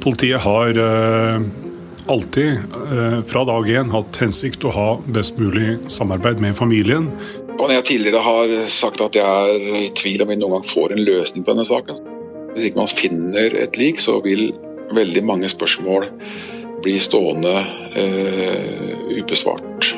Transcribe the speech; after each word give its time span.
Politiet 0.00 0.40
har 0.40 0.78
uh, 0.78 1.42
alltid 2.06 2.58
uh, 2.74 3.20
fra 3.26 3.44
dag 3.44 3.70
én 3.70 3.92
hatt 3.92 4.20
hensikt 4.22 4.64
å 4.64 4.72
ha 4.74 4.88
best 5.12 5.38
mulig 5.40 5.76
samarbeid 5.92 6.40
med 6.42 6.56
familien. 6.58 7.10
Og 7.58 7.66
når 7.66 7.76
jeg 7.80 7.88
tidligere 7.90 8.22
har 8.24 8.54
sagt 8.72 9.02
at 9.04 9.18
jeg 9.18 9.26
er 9.26 9.82
i 9.82 9.90
tvil 9.98 10.24
om 10.24 10.32
vi 10.32 10.38
noen 10.40 10.56
gang 10.58 10.68
får 10.70 10.94
en 10.94 11.04
løsning 11.04 11.44
på 11.44 11.52
denne 11.52 11.66
saken 11.68 11.98
Hvis 12.54 12.70
ikke 12.70 12.80
man 12.80 12.88
finner 12.88 13.56
et 13.60 13.76
lik, 13.78 14.00
så 14.00 14.16
vil 14.24 14.48
veldig 14.96 15.22
mange 15.26 15.50
spørsmål 15.52 16.08
bli 16.80 16.96
stående 17.02 17.58
uh, 17.60 19.10
ubesvart. 19.20 19.92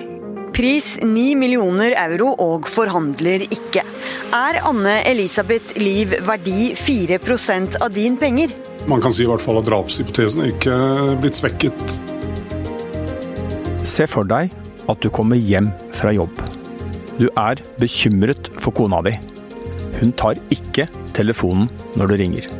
Pris 0.52 0.84
9 1.00 1.32
millioner 1.40 1.94
euro 1.96 2.34
og 2.44 2.66
forhandler 2.68 3.46
ikke. 3.46 3.80
Er 4.36 4.58
Anne 4.68 4.98
Elisabeth 5.08 5.78
Liv 5.80 6.12
verdi 6.26 6.74
4% 6.76 7.78
av 7.80 7.92
din 7.94 8.18
penger? 8.20 8.52
Man 8.90 9.00
kan 9.00 9.14
si 9.14 9.24
i 9.24 9.30
hvert 9.30 9.40
fall 9.40 9.62
at 9.62 9.68
drapshypotesen 9.68 10.44
er 10.44 10.52
ikke 10.52 10.76
blitt 11.22 11.40
svekket. 11.40 11.96
Se 13.88 14.04
for 14.10 14.28
deg 14.28 14.52
at 14.92 15.00
du 15.00 15.08
kommer 15.14 15.40
hjem 15.40 15.70
fra 15.96 16.12
jobb. 16.12 16.36
Du 17.16 17.30
er 17.32 17.64
bekymret 17.80 18.52
for 18.60 18.76
kona 18.76 19.00
di. 19.08 19.16
Hun 20.02 20.12
tar 20.20 20.40
ikke 20.52 20.88
telefonen 21.16 21.68
når 21.96 22.12
du 22.12 22.16
ringer. 22.20 22.52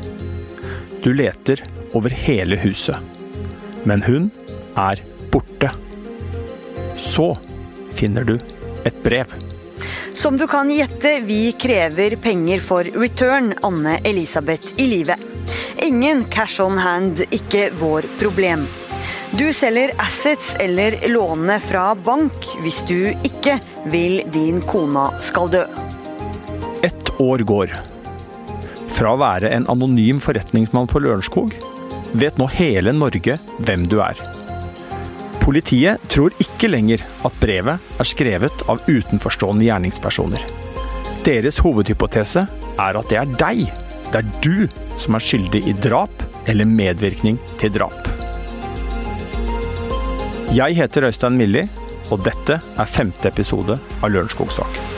Du 1.05 1.13
leter 1.13 1.61
over 1.93 2.13
hele 2.25 2.57
huset. 2.63 2.97
Men 3.85 4.05
hun 4.07 4.31
er 4.81 5.03
borte. 5.33 5.75
Så 6.97 7.35
finner 8.03 8.27
du 8.27 8.39
et 8.85 9.03
brev. 9.03 9.31
Som 10.13 10.37
du 10.37 10.47
kan 10.51 10.71
gjette, 10.71 11.21
vi 11.25 11.53
krever 11.53 12.17
penger 12.17 12.61
for 12.61 12.85
return, 12.85 13.55
Anne 13.63 13.99
Elisabeth 14.05 14.75
i 14.83 14.87
livet. 14.91 15.23
Ingen 15.83 16.25
cash 16.31 16.61
on 16.61 16.79
hand, 16.79 17.23
ikke 17.31 17.71
vår 17.79 18.11
problem. 18.19 18.67
Du 19.39 19.47
selger 19.55 19.95
assets 20.03 20.51
eller 20.61 20.99
låne 21.09 21.57
fra 21.65 21.95
bank 21.95 22.51
hvis 22.61 22.83
du 22.91 23.15
ikke 23.25 23.57
vil 23.95 24.21
din 24.35 24.61
kona 24.67 25.09
skal 25.23 25.49
dø. 25.55 25.63
Ett 26.83 27.15
år 27.23 27.47
går. 27.49 27.79
Fra 28.93 29.15
å 29.15 29.23
være 29.23 29.55
en 29.57 29.71
anonym 29.73 30.21
forretningsmann 30.21 30.91
på 30.91 31.01
Lørenskog 31.01 31.55
vet 32.13 32.37
nå 32.37 32.51
hele 32.59 32.93
Norge 32.93 33.39
hvem 33.63 33.89
du 33.89 34.01
er. 34.05 34.42
Politiet 35.43 35.99
tror 36.07 36.31
ikke 36.39 36.69
lenger 36.71 37.03
at 37.27 37.39
brevet 37.43 37.95
er 37.99 38.07
skrevet 38.07 38.63
av 38.71 38.85
utenforstående 38.87 39.67
gjerningspersoner. 39.67 40.45
Deres 41.27 41.59
hovedhypotese 41.65 42.45
er 42.79 42.99
at 43.01 43.11
det 43.11 43.19
er 43.19 43.33
deg, 43.41 43.65
det 44.13 44.21
er 44.21 44.31
du 44.45 44.69
som 45.03 45.19
er 45.19 45.25
skyldig 45.27 45.65
i 45.67 45.75
drap 45.83 46.23
eller 46.47 46.69
medvirkning 46.69 47.41
til 47.59 47.75
drap. 47.75 48.07
Jeg 50.55 50.79
heter 50.79 51.09
Øystein 51.09 51.39
Milli, 51.41 51.67
og 52.13 52.23
dette 52.23 52.61
er 52.63 52.91
femte 52.95 53.31
episode 53.31 53.81
av 53.99 54.11
Lørenskog-saken. 54.15 54.91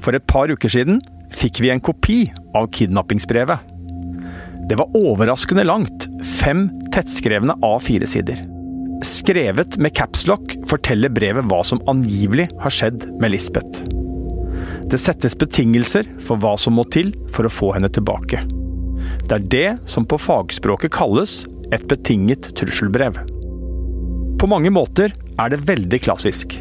For 0.00 0.16
et 0.16 0.26
par 0.26 0.50
uker 0.50 0.72
siden 0.72 1.04
fikk 1.30 1.60
vi 1.62 1.70
en 1.70 1.82
kopi 1.84 2.24
av 2.56 2.70
kidnappingsbrevet. 2.74 3.69
Det 4.70 4.76
var 4.76 4.90
overraskende 4.94 5.64
langt, 5.64 6.04
fem 6.22 6.68
tettskrevne 6.94 7.56
A4-sider. 7.66 8.44
Skrevet 9.02 9.74
med 9.82 9.96
capslock 9.98 10.52
forteller 10.70 11.10
brevet 11.10 11.48
hva 11.50 11.58
som 11.66 11.80
angivelig 11.90 12.44
har 12.62 12.70
skjedd 12.70 13.08
med 13.18 13.32
Lisbeth. 13.34 13.80
Det 14.86 15.00
settes 15.02 15.34
betingelser 15.40 16.06
for 16.22 16.38
hva 16.38 16.52
som 16.54 16.78
må 16.78 16.84
til 16.94 17.10
for 17.34 17.48
å 17.48 17.50
få 17.50 17.72
henne 17.74 17.90
tilbake. 17.90 18.44
Det 19.24 19.40
er 19.40 19.48
det 19.56 19.90
som 19.90 20.06
på 20.06 20.20
fagspråket 20.22 20.94
kalles 20.94 21.40
et 21.74 21.88
betinget 21.90 22.52
trusselbrev. 22.62 23.18
På 24.38 24.52
mange 24.54 24.70
måter 24.70 25.10
er 25.34 25.50
det 25.50 25.64
veldig 25.66 26.02
klassisk. 26.06 26.54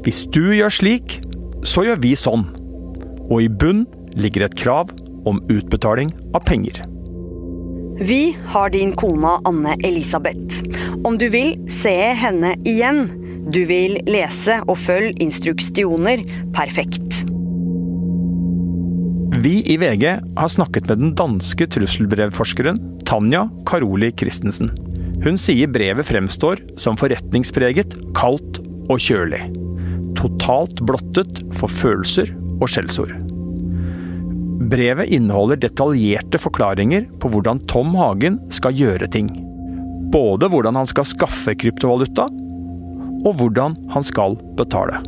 Hvis 0.00 0.24
du 0.32 0.46
gjør 0.56 0.72
slik, 0.80 1.18
så 1.60 1.84
gjør 1.84 2.00
vi 2.08 2.16
sånn. 2.16 2.48
Og 3.28 3.36
i 3.44 3.52
bunn 3.52 3.84
ligger 4.16 4.48
et 4.48 4.58
krav 4.64 4.96
om 5.28 5.44
utbetaling 5.52 6.16
av 6.32 6.48
penger. 6.48 6.80
Vi 8.00 8.36
har 8.46 8.70
din 8.70 8.92
kona 8.92 9.40
Anne 9.44 9.76
Elisabeth. 9.84 10.62
Om 11.04 11.18
du 11.18 11.28
vil 11.30 11.54
se 11.70 11.94
henne 12.18 12.56
igjen, 12.66 13.06
du 13.46 13.60
vil 13.68 14.00
lese 14.10 14.56
og 14.66 14.80
følge 14.82 15.14
instruksjoner, 15.22 16.24
perfekt. 16.56 17.22
Vi 19.44 19.60
i 19.70 19.76
VG 19.78 20.04
har 20.10 20.50
snakket 20.50 20.88
med 20.90 21.04
den 21.04 21.14
danske 21.14 21.68
trusselbrevforskeren 21.70 22.80
Tanja 23.06 23.46
Karoli 23.68 24.10
Christensen. 24.18 24.72
Hun 25.22 25.38
sier 25.38 25.70
brevet 25.70 26.08
fremstår 26.08 26.64
som 26.80 26.98
forretningspreget, 26.98 27.94
kaldt 28.18 28.58
og 28.90 28.98
kjølig. 28.98 29.44
Totalt 30.18 30.82
blottet 30.82 31.44
for 31.54 31.70
følelser 31.70 32.34
og 32.58 32.66
skjellsord. 32.74 33.14
Brevet 34.60 35.08
inneholder 35.08 35.56
detaljerte 35.56 36.38
forklaringer 36.38 37.08
på 37.20 37.30
hvordan 37.32 37.60
Tom 37.70 37.94
Hagen 37.98 38.38
skal 38.54 38.76
gjøre 38.78 39.08
ting. 39.10 39.32
Både 40.14 40.46
hvordan 40.50 40.78
han 40.78 40.86
skal 40.86 41.08
skaffe 41.08 41.56
kryptovaluta, 41.58 42.28
og 43.24 43.34
hvordan 43.40 43.74
han 43.90 44.06
skal 44.06 44.36
betale. 44.58 45.00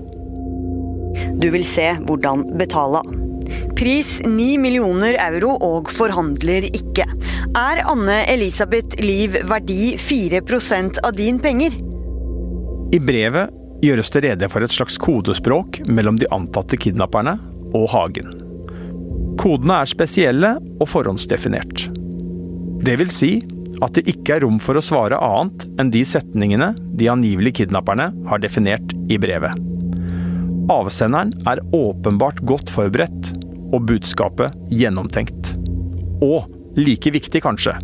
Du 1.39 1.47
vil 1.53 1.65
se 1.69 1.93
hvordan 2.09 2.43
betale. 2.59 3.03
Pris 3.77 4.17
9 4.25 4.57
millioner 4.59 5.19
euro 5.29 5.55
og 5.63 5.93
forhandler 5.95 6.67
ikke. 6.73 7.07
Er 7.57 7.85
Anne 7.87 8.23
Elisabeth 8.33 8.99
Liv 9.05 9.37
verdi 9.47 9.95
4% 10.01 11.05
av 11.07 11.15
din 11.17 11.39
penger? 11.43 11.77
I 12.95 13.03
brevet 13.03 13.55
gjøres 13.85 14.11
det 14.15 14.25
rede 14.25 14.51
for 14.51 14.65
et 14.65 14.75
slags 14.75 14.99
kodespråk 14.99 15.83
mellom 15.87 16.19
de 16.19 16.29
antatte 16.35 16.81
kidnapperne 16.81 17.37
og 17.77 17.89
Hagen. 17.93 18.46
Kodene 19.37 19.83
er 19.83 19.91
spesielle 19.91 20.55
og 20.81 20.89
forhåndsdefinert. 20.91 21.87
Det 22.87 22.97
vil 23.01 23.13
si 23.13 23.31
at 23.85 23.97
det 23.97 24.07
ikke 24.09 24.37
er 24.37 24.45
rom 24.47 24.59
for 24.63 24.79
å 24.79 24.85
svare 24.85 25.19
annet 25.21 25.67
enn 25.81 25.93
de 25.93 26.03
setningene 26.09 26.73
de 26.97 27.11
angivelige 27.13 27.63
kidnapperne 27.63 28.09
har 28.29 28.43
definert 28.43 28.95
i 29.13 29.19
brevet. 29.21 29.53
Avsenderen 30.73 31.35
er 31.47 31.61
åpenbart 31.77 32.41
godt 32.49 32.73
forberedt, 32.75 33.35
og 33.75 33.85
budskapet 33.89 34.55
gjennomtenkt. 34.73 35.53
Og, 36.23 36.47
like 36.79 37.11
viktig 37.13 37.43
kanskje, 37.45 37.75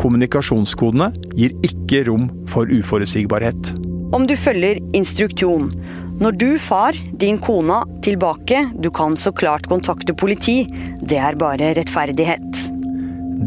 kommunikasjonskodene 0.00 1.12
gir 1.38 1.54
ikke 1.66 2.04
rom 2.10 2.28
for 2.50 2.68
uforutsigbarhet. 2.68 3.72
Om 4.14 4.26
du 4.28 4.36
følger 4.38 4.78
instruksjon, 4.94 5.70
når 6.16 6.36
du 6.40 6.46
far 6.62 6.96
din 7.20 7.36
kona 7.36 7.82
tilbake, 8.04 8.62
du 8.80 8.88
kan 8.94 9.16
så 9.20 9.32
klart 9.36 9.66
kontakte 9.68 10.14
politi. 10.16 10.62
Det 11.04 11.18
er 11.20 11.36
bare 11.36 11.74
rettferdighet. 11.76 12.62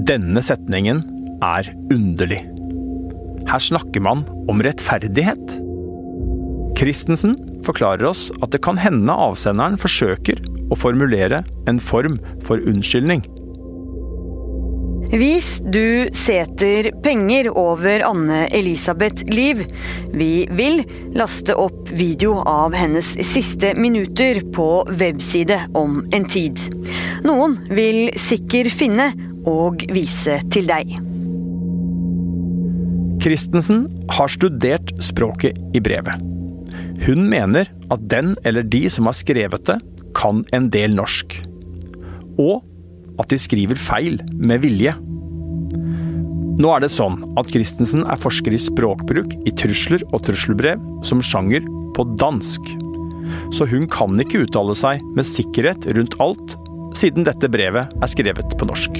Denne 0.05 0.43
setningen 0.45 1.01
er 1.41 1.71
underlig. 1.89 2.43
Her 3.49 3.63
snakker 3.65 4.03
man 4.05 4.21
om 4.51 4.61
rettferdighet. 4.61 5.57
Christensen 6.77 7.33
forklarer 7.65 8.05
oss 8.11 8.27
at 8.37 8.53
det 8.53 8.61
kan 8.63 8.77
hende 8.77 9.17
avsenderen 9.17 9.79
forsøker 9.81 10.37
å 10.69 10.77
formulere 10.77 11.41
en 11.67 11.81
form 11.81 12.19
for 12.45 12.61
unnskyldning. 12.69 13.25
Hvis 15.09 15.55
du 15.65 16.05
seter 16.13 16.91
penger 17.01 17.47
over 17.57 18.03
Anne 18.05 18.43
Elisabeth 18.53 19.25
Liv, 19.33 19.63
vi 20.13 20.45
vil 20.53 20.83
laste 21.17 21.55
opp 21.57 21.89
video 21.89 22.43
av 22.45 22.75
hennes 22.77 23.09
siste 23.25 23.71
minutter 23.73 24.43
på 24.53 24.67
webside 25.01 25.57
om 25.73 26.03
en 26.13 26.29
tid. 26.29 26.61
Noen 27.25 27.57
vil 27.73 28.11
sikkert 28.21 28.69
finne 28.77 29.09
og 29.49 29.81
vise 29.89 30.37
til 30.53 30.69
deg. 30.69 30.93
Christensen 33.25 33.87
har 34.13 34.29
studert 34.29 34.93
språket 35.01 35.57
i 35.73 35.81
brevet. 35.81 36.21
Hun 37.07 37.25
mener 37.33 37.73
at 37.89 38.05
den 38.13 38.35
eller 38.45 38.61
de 38.61 38.85
som 38.93 39.09
har 39.09 39.17
skrevet 39.17 39.65
det, 39.73 39.81
kan 40.13 40.45
en 40.53 40.69
del 40.69 40.93
norsk. 40.93 41.33
Og 42.37 42.61
at 43.19 43.31
de 43.31 43.39
skriver 43.41 43.79
feil 43.79 44.19
med 44.33 44.63
vilje. 44.63 44.95
Nå 46.59 46.71
er 46.75 46.83
det 46.83 46.91
sånn 46.91 47.21
at 47.39 47.51
Christensen 47.53 48.03
er 48.03 48.19
forsker 48.19 48.55
i 48.55 48.59
språkbruk 48.59 49.35
i 49.47 49.53
trusler 49.55 50.03
og 50.09 50.25
trusselbrev 50.27 50.81
som 51.07 51.23
sjanger 51.23 51.63
på 51.95 52.03
dansk. 52.19 52.73
Så 53.55 53.67
hun 53.69 53.87
kan 53.91 54.19
ikke 54.19 54.43
uttale 54.43 54.75
seg 54.75 55.03
med 55.15 55.27
sikkerhet 55.27 55.87
rundt 55.95 56.17
alt, 56.23 56.57
siden 56.97 57.23
dette 57.27 57.47
brevet 57.51 57.93
er 57.95 58.11
skrevet 58.11 58.57
på 58.59 58.67
norsk. 58.67 58.99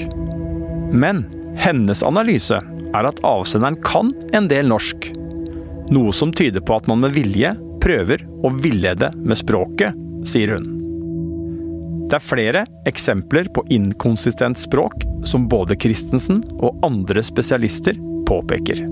Men 0.90 1.26
hennes 1.60 2.04
analyse 2.06 2.56
er 2.56 3.10
at 3.10 3.20
avsenderen 3.26 3.76
kan 3.84 4.14
en 4.36 4.48
del 4.50 4.70
norsk. 4.70 5.10
Noe 5.92 6.14
som 6.16 6.32
tyder 6.32 6.64
på 6.64 6.80
at 6.80 6.88
man 6.90 7.04
med 7.04 7.16
vilje 7.16 7.52
prøver 7.82 8.24
å 8.46 8.52
villede 8.56 9.12
med 9.20 9.38
språket, 9.38 9.96
sier 10.28 10.56
hun. 10.56 10.79
Det 12.10 12.18
er 12.18 12.26
flere 12.26 12.64
eksempler 12.90 13.46
på 13.54 13.62
inkonsistent 13.70 14.58
språk 14.58 15.04
som 15.30 15.44
både 15.50 15.76
Christensen 15.78 16.40
og 16.58 16.80
andre 16.86 17.22
spesialister 17.22 17.94
påpeker. 18.26 18.82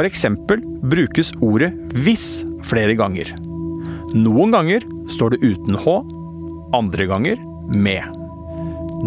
Eksempel 0.00 0.62
brukes 0.86 1.32
ordet 1.42 1.72
'hvis' 1.92 2.46
flere 2.62 2.94
ganger. 2.94 3.34
Noen 4.14 4.52
ganger 4.54 4.80
står 5.08 5.30
det 5.30 5.42
uten 5.42 5.74
H, 5.74 6.02
andre 6.72 7.06
ganger 7.06 7.36
med. 7.74 8.02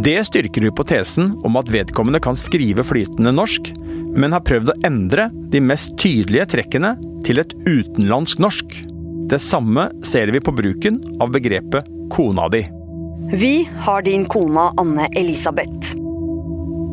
Det 0.03 0.19
styrker 0.27 0.67
hypotesen 0.67 1.37
om 1.45 1.55
at 1.57 1.71
vedkommende 1.71 2.19
kan 2.19 2.35
skrive 2.35 2.83
flytende 2.83 3.31
norsk, 3.31 3.71
men 4.15 4.31
har 4.31 4.41
prøvd 4.41 4.73
å 4.73 4.79
endre 4.85 5.29
de 5.49 5.59
mest 5.59 5.95
tydelige 5.97 6.49
trekkene 6.55 6.97
til 7.23 7.39
et 7.39 7.53
utenlandsk 7.65 8.39
norsk. 8.39 8.67
Det 9.29 9.39
samme 9.39 9.89
ser 10.03 10.31
vi 10.33 10.39
på 10.39 10.53
bruken 10.55 10.99
av 11.21 11.31
begrepet 11.31 11.87
'kona 12.13 12.47
di'. 12.53 12.67
Vi 13.33 13.69
har 13.85 14.01
din 14.01 14.25
kona 14.25 14.69
Anne 14.77 15.07
Elisabeth. 15.17 15.95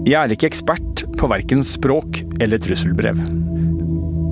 Jeg 0.08 0.16
er 0.16 0.32
ikke 0.32 0.48
ekspert 0.48 1.02
på 1.20 1.28
verken 1.28 1.60
språk 1.66 2.22
eller 2.40 2.60
trusselbrev. 2.62 3.18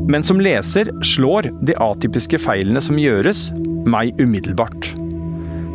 Men 0.08 0.24
som 0.24 0.40
leser 0.40 0.88
slår 1.04 1.50
de 1.68 1.76
atypiske 1.76 2.40
feilene 2.40 2.80
som 2.80 2.96
gjøres, 2.96 3.50
meg 3.84 4.16
umiddelbart. 4.16 4.94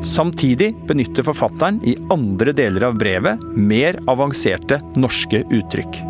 Samtidig 0.04 0.72
benytter 0.90 1.24
forfatteren 1.28 1.78
i 1.86 1.94
andre 2.12 2.56
deler 2.58 2.90
av 2.90 2.98
brevet 2.98 3.46
mer 3.54 4.02
avanserte 4.10 4.82
norske 4.98 5.44
uttrykk. 5.54 6.02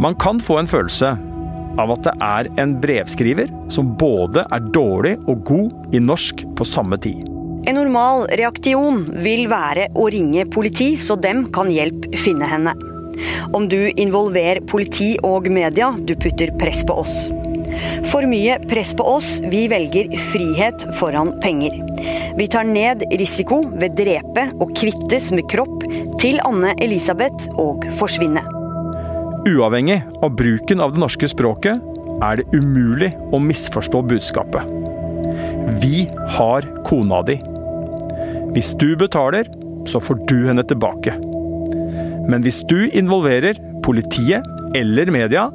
Man 0.00 0.14
kan 0.22 0.38
få 0.40 0.60
en 0.62 0.70
følelse 0.70 1.12
av 1.82 1.92
at 1.96 2.06
det 2.06 2.14
er 2.22 2.48
en 2.62 2.78
brevskriver 2.80 3.50
som 3.72 3.92
både 3.98 4.46
er 4.54 4.72
dårlig 4.72 5.18
og 5.26 5.44
god 5.50 5.94
i 5.96 6.00
norsk 6.02 6.46
på 6.56 6.68
samme 6.68 7.00
tid. 7.02 7.31
En 7.62 7.76
normal 7.78 8.24
reaksjon 8.34 9.04
vil 9.22 9.44
være 9.50 9.86
å 9.94 10.08
ringe 10.10 10.42
politi, 10.50 10.96
så 10.98 11.14
dem 11.14 11.44
kan 11.54 11.68
hjelpe 11.70 12.10
finne 12.18 12.48
henne. 12.50 12.74
Om 13.54 13.68
du 13.70 13.92
involverer 14.00 14.62
politi 14.66 15.14
og 15.22 15.46
media, 15.52 15.92
du 15.94 16.16
putter 16.18 16.50
press 16.58 16.82
på 16.88 16.96
oss. 17.04 17.14
For 18.10 18.26
mye 18.28 18.58
press 18.66 18.90
på 18.98 19.06
oss, 19.06 19.36
vi 19.52 19.64
velger 19.70 20.10
frihet 20.32 20.84
foran 20.98 21.36
penger. 21.44 21.76
Vi 22.36 22.48
tar 22.50 22.66
ned 22.66 23.04
risiko 23.20 23.62
ved 23.70 23.94
drepe 24.00 24.48
og 24.58 24.74
kvittes 24.78 25.30
med 25.30 25.46
kropp 25.52 25.86
til 26.20 26.42
Anne 26.48 26.74
Elisabeth 26.82 27.46
og 27.62 27.86
forsvinne. 28.00 28.42
Uavhengig 29.46 30.00
av 30.22 30.34
bruken 30.38 30.82
av 30.82 30.94
det 30.94 31.02
norske 31.02 31.30
språket 31.30 31.78
er 32.22 32.42
det 32.42 32.50
umulig 32.54 33.12
å 33.30 33.40
misforstå 33.42 34.02
budskapet. 34.10 34.66
Vi 35.82 36.04
har 36.36 36.66
kona 36.86 37.22
di. 37.26 37.38
Hvis 38.52 38.74
du 38.76 38.90
betaler, 39.00 39.48
så 39.88 39.96
får 39.96 40.26
du 40.28 40.42
henne 40.44 40.64
tilbake. 40.68 41.14
Men 42.28 42.44
hvis 42.44 42.60
du 42.68 42.84
involverer 42.92 43.56
politiet 43.84 44.44
eller 44.76 45.08
media, 45.14 45.46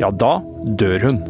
ja 0.00 0.10
da 0.10 0.32
dør 0.80 1.06
hun. 1.06 1.22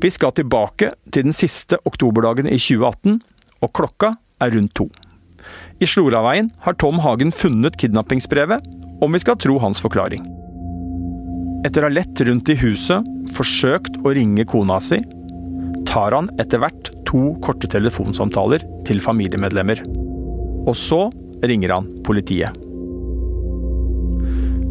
Vi 0.00 0.08
skal 0.14 0.32
tilbake 0.38 0.94
til 1.12 1.26
den 1.26 1.34
siste 1.36 1.80
oktoberdagen 1.84 2.46
i 2.46 2.60
2018, 2.62 3.18
og 3.60 3.74
klokka 3.76 4.14
er 4.40 4.54
rundt 4.54 4.76
to. 4.78 4.86
I 5.82 5.88
Sloraveien 5.88 6.52
har 6.62 6.78
Tom 6.78 7.02
Hagen 7.02 7.34
funnet 7.34 7.76
kidnappingsbrevet, 7.80 8.64
om 9.02 9.12
vi 9.12 9.20
skal 9.20 9.38
tro 9.40 9.58
hans 9.60 9.82
forklaring. 9.82 10.22
Etter 11.66 11.82
å 11.82 11.90
ha 11.90 11.92
lett 11.92 12.22
rundt 12.24 12.48
i 12.54 12.56
huset, 12.62 13.04
forsøkt 13.34 13.98
å 14.06 14.14
ringe 14.16 14.46
kona 14.48 14.78
si, 14.80 15.02
tar 15.90 16.14
han 16.14 16.30
etter 16.38 16.62
hvert 16.62 16.92
to 17.08 17.34
korte 17.42 17.68
telefonsamtaler 17.70 18.62
til 18.86 19.02
familiemedlemmer. 19.02 19.82
Og 20.68 20.76
så 20.78 21.08
ringer 21.42 21.74
han 21.74 21.88
politiet. 22.06 22.54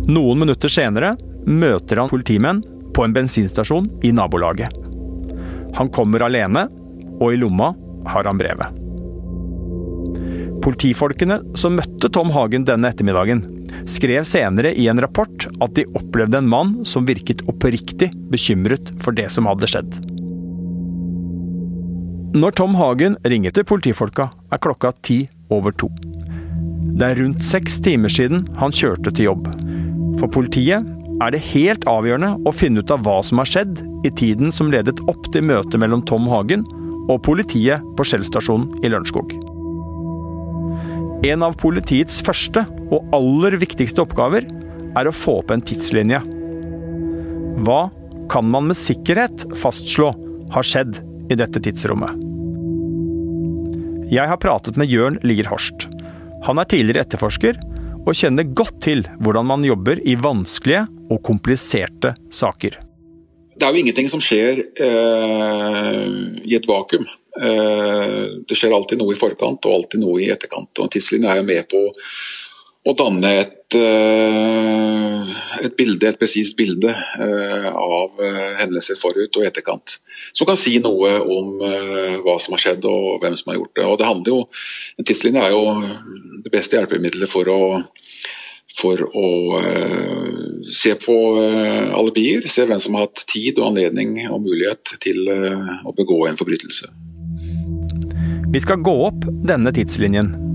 Noen 0.10 0.40
minutter 0.42 0.72
senere 0.72 1.16
møter 1.46 2.00
han 2.02 2.10
politimenn 2.12 2.64
på 2.96 3.04
en 3.04 3.14
bensinstasjon 3.14 3.90
i 4.06 4.14
nabolaget. 4.16 4.74
Han 5.78 5.92
kommer 5.94 6.24
alene, 6.26 6.66
og 7.20 7.34
i 7.34 7.40
lomma 7.42 7.74
har 8.10 8.26
han 8.26 8.40
brevet. 8.40 8.78
Politifolkene 10.64 11.40
som 11.60 11.76
møtte 11.78 12.10
Tom 12.12 12.32
Hagen 12.36 12.66
denne 12.68 12.90
ettermiddagen, 12.92 13.44
skrev 13.90 14.26
senere 14.28 14.72
i 14.76 14.88
en 14.92 15.00
rapport 15.02 15.48
at 15.62 15.76
de 15.78 15.86
opplevde 15.98 16.42
en 16.42 16.50
mann 16.52 16.74
som 16.90 17.08
virket 17.08 17.46
oppriktig 17.50 18.12
bekymret 18.32 18.92
for 19.04 19.16
det 19.16 19.30
som 19.34 19.48
hadde 19.50 19.70
skjedd. 19.70 20.00
Når 22.30 22.54
Tom 22.54 22.76
Hagen 22.78 23.16
ringer 23.26 23.50
til 23.50 23.66
politifolka, 23.66 24.28
er 24.54 24.60
klokka 24.62 24.92
ti 25.02 25.24
over 25.50 25.74
to. 25.74 25.88
Det 27.00 27.08
er 27.08 27.18
rundt 27.24 27.42
seks 27.42 27.80
timer 27.82 28.12
siden 28.14 28.44
han 28.60 28.76
kjørte 28.76 29.10
til 29.18 29.32
jobb. 29.32 29.48
For 30.22 30.30
politiet 30.30 30.86
er 31.26 31.34
det 31.34 31.42
helt 31.48 31.88
avgjørende 31.90 32.36
å 32.46 32.54
finne 32.54 32.84
ut 32.84 32.94
av 32.94 33.02
hva 33.08 33.18
som 33.26 33.42
har 33.42 33.50
skjedd 33.50 33.82
i 34.06 34.14
tiden 34.14 34.54
som 34.54 34.70
ledet 34.70 35.02
opp 35.10 35.32
til 35.34 35.48
møtet 35.50 35.82
mellom 35.82 36.06
Tom 36.06 36.30
Hagen 36.30 36.68
og 37.10 37.24
politiet 37.26 37.82
på 37.98 38.06
Skjell 38.06 38.28
stasjon 38.30 38.70
i 38.84 38.94
Lørenskog. 38.94 39.34
En 41.26 41.50
av 41.50 41.58
politiets 41.58 42.22
første 42.22 42.68
og 42.94 43.10
aller 43.18 43.58
viktigste 43.58 44.06
oppgaver 44.06 44.46
er 45.02 45.10
å 45.10 45.18
få 45.18 45.40
opp 45.42 45.50
en 45.56 45.66
tidslinje. 45.66 46.22
Hva 47.66 47.84
kan 48.30 48.46
man 48.54 48.70
med 48.70 48.78
sikkerhet 48.78 49.50
fastslå 49.58 50.14
har 50.54 50.66
skjedd 50.76 51.09
i 51.30 51.38
dette 51.40 51.62
tidsrommet? 51.64 52.18
Jeg 54.10 54.26
har 54.26 54.42
pratet 54.42 54.78
med 54.80 54.90
Jørn 54.90 55.20
Lier 55.22 55.46
Horst. 55.52 55.86
Han 56.48 56.58
er 56.58 56.70
tidligere 56.70 57.06
etterforsker 57.06 57.60
og 58.00 58.16
kjenner 58.18 58.48
godt 58.58 58.80
til 58.82 59.04
hvordan 59.22 59.46
man 59.50 59.66
jobber 59.68 60.02
i 60.02 60.16
vanskelige 60.18 60.88
og 61.14 61.22
kompliserte 61.26 62.16
saker. 62.34 62.80
Det 63.60 63.68
er 63.68 63.76
jo 63.76 63.82
ingenting 63.84 64.08
som 64.10 64.22
skjer 64.24 64.62
eh, 64.64 66.04
i 66.48 66.56
et 66.56 66.68
vakuum. 66.70 67.06
Eh, 67.40 68.24
det 68.48 68.58
skjer 68.58 68.74
alltid 68.76 69.02
noe 69.02 69.14
i 69.14 69.20
forkant 69.20 69.68
og 69.68 69.76
alltid 69.76 70.02
noe 70.02 70.22
i 70.24 70.30
etterkant. 70.32 70.72
og 70.80 70.92
Tidslinjen 70.94 71.30
er 71.30 71.42
jo 71.42 71.48
med 71.50 71.68
på 71.72 71.84
å 72.88 72.94
danne 72.96 73.30
et, 73.42 73.76
eh, 73.76 75.32
et 75.66 75.76
bilde, 75.76 76.08
et 76.08 76.20
presist 76.20 76.56
bilde 76.58 76.90
eh, 76.90 77.68
av 77.70 78.22
eh, 78.24 78.56
hendelser 78.62 79.00
forut 79.00 79.36
og 79.36 79.46
etterkant. 79.48 79.98
Som 80.32 80.48
kan 80.48 80.60
si 80.60 80.78
noe 80.80 81.18
om 81.20 81.60
hva 82.24 82.38
som 82.40 82.56
har 82.56 82.64
skjedd 82.64 82.88
og 82.88 83.20
hvem 83.24 83.36
som 83.40 83.52
har 83.52 83.60
gjort 83.60 83.76
det. 83.76 83.86
Og 83.86 83.98
det 84.00 84.10
handler 84.10 84.36
jo, 84.36 84.42
En 85.00 85.08
tidslinje 85.08 85.44
er 85.44 85.56
jo 85.56 85.64
det 86.44 86.52
beste 86.54 86.80
hjelpemiddelet 86.80 87.32
for 87.32 87.50
å 87.52 87.62
for 88.80 89.02
å 89.18 89.30
se 90.72 90.94
på 91.02 91.16
alibier, 91.98 92.46
se 92.48 92.64
hvem 92.70 92.80
som 92.80 92.96
har 92.96 93.10
hatt 93.10 93.26
tid 93.28 93.58
og 93.60 93.74
anledning 93.74 94.14
og 94.30 94.46
mulighet 94.46 94.94
til 95.04 95.28
å 95.28 95.92
begå 95.98 96.22
en 96.30 96.40
forbrytelse. 96.40 96.88
Vi 98.54 98.62
skal 98.64 98.80
gå 98.86 98.94
opp 99.10 99.28
denne 99.50 99.74
tidslinjen. 99.76 100.49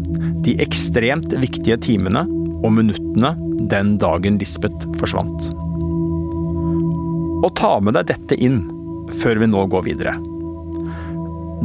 De 0.45 0.57
ekstremt 0.61 1.33
viktige 1.41 1.79
timene 1.81 2.27
og 2.65 2.75
minuttene 2.77 3.33
den 3.71 3.95
dagen 4.01 4.37
Lisbeth 4.41 4.89
forsvant. 5.01 5.51
Og 7.45 7.51
ta 7.59 7.77
med 7.85 7.97
deg 7.97 8.09
dette 8.13 8.39
inn 8.41 8.63
før 9.21 9.41
vi 9.43 9.49
nå 9.51 9.65
går 9.73 9.87
videre. 9.89 10.15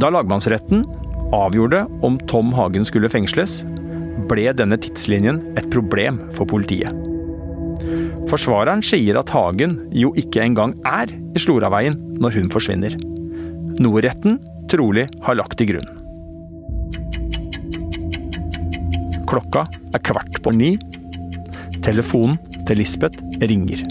Da 0.00 0.08
lagmannsretten 0.12 0.84
avgjorde 1.36 1.84
om 2.06 2.18
Tom 2.30 2.52
Hagen 2.56 2.86
skulle 2.88 3.10
fengsles, 3.12 3.60
ble 4.30 4.50
denne 4.56 4.78
tidslinjen 4.80 5.40
et 5.60 5.68
problem 5.72 6.20
for 6.36 6.48
politiet. 6.48 6.94
Forsvareren 8.30 8.84
sier 8.84 9.18
at 9.18 9.32
Hagen 9.34 9.78
jo 9.96 10.12
ikke 10.20 10.42
engang 10.44 10.76
er 10.88 11.10
i 11.10 11.42
Sloraveien 11.42 11.96
når 12.20 12.36
hun 12.38 12.52
forsvinner. 12.52 12.96
Noe 13.80 14.04
retten 14.04 14.38
trolig 14.70 15.08
har 15.24 15.40
lagt 15.40 15.58
til 15.58 15.72
grunn. 15.72 15.99
Klokka 19.30 19.62
er 19.94 20.02
kvart 20.02 20.40
på 20.42 20.50
ni. 20.56 20.72
Telefonen 21.84 22.34
til 22.66 22.80
Lisbeth 22.80 23.22
ringer. 23.38 23.84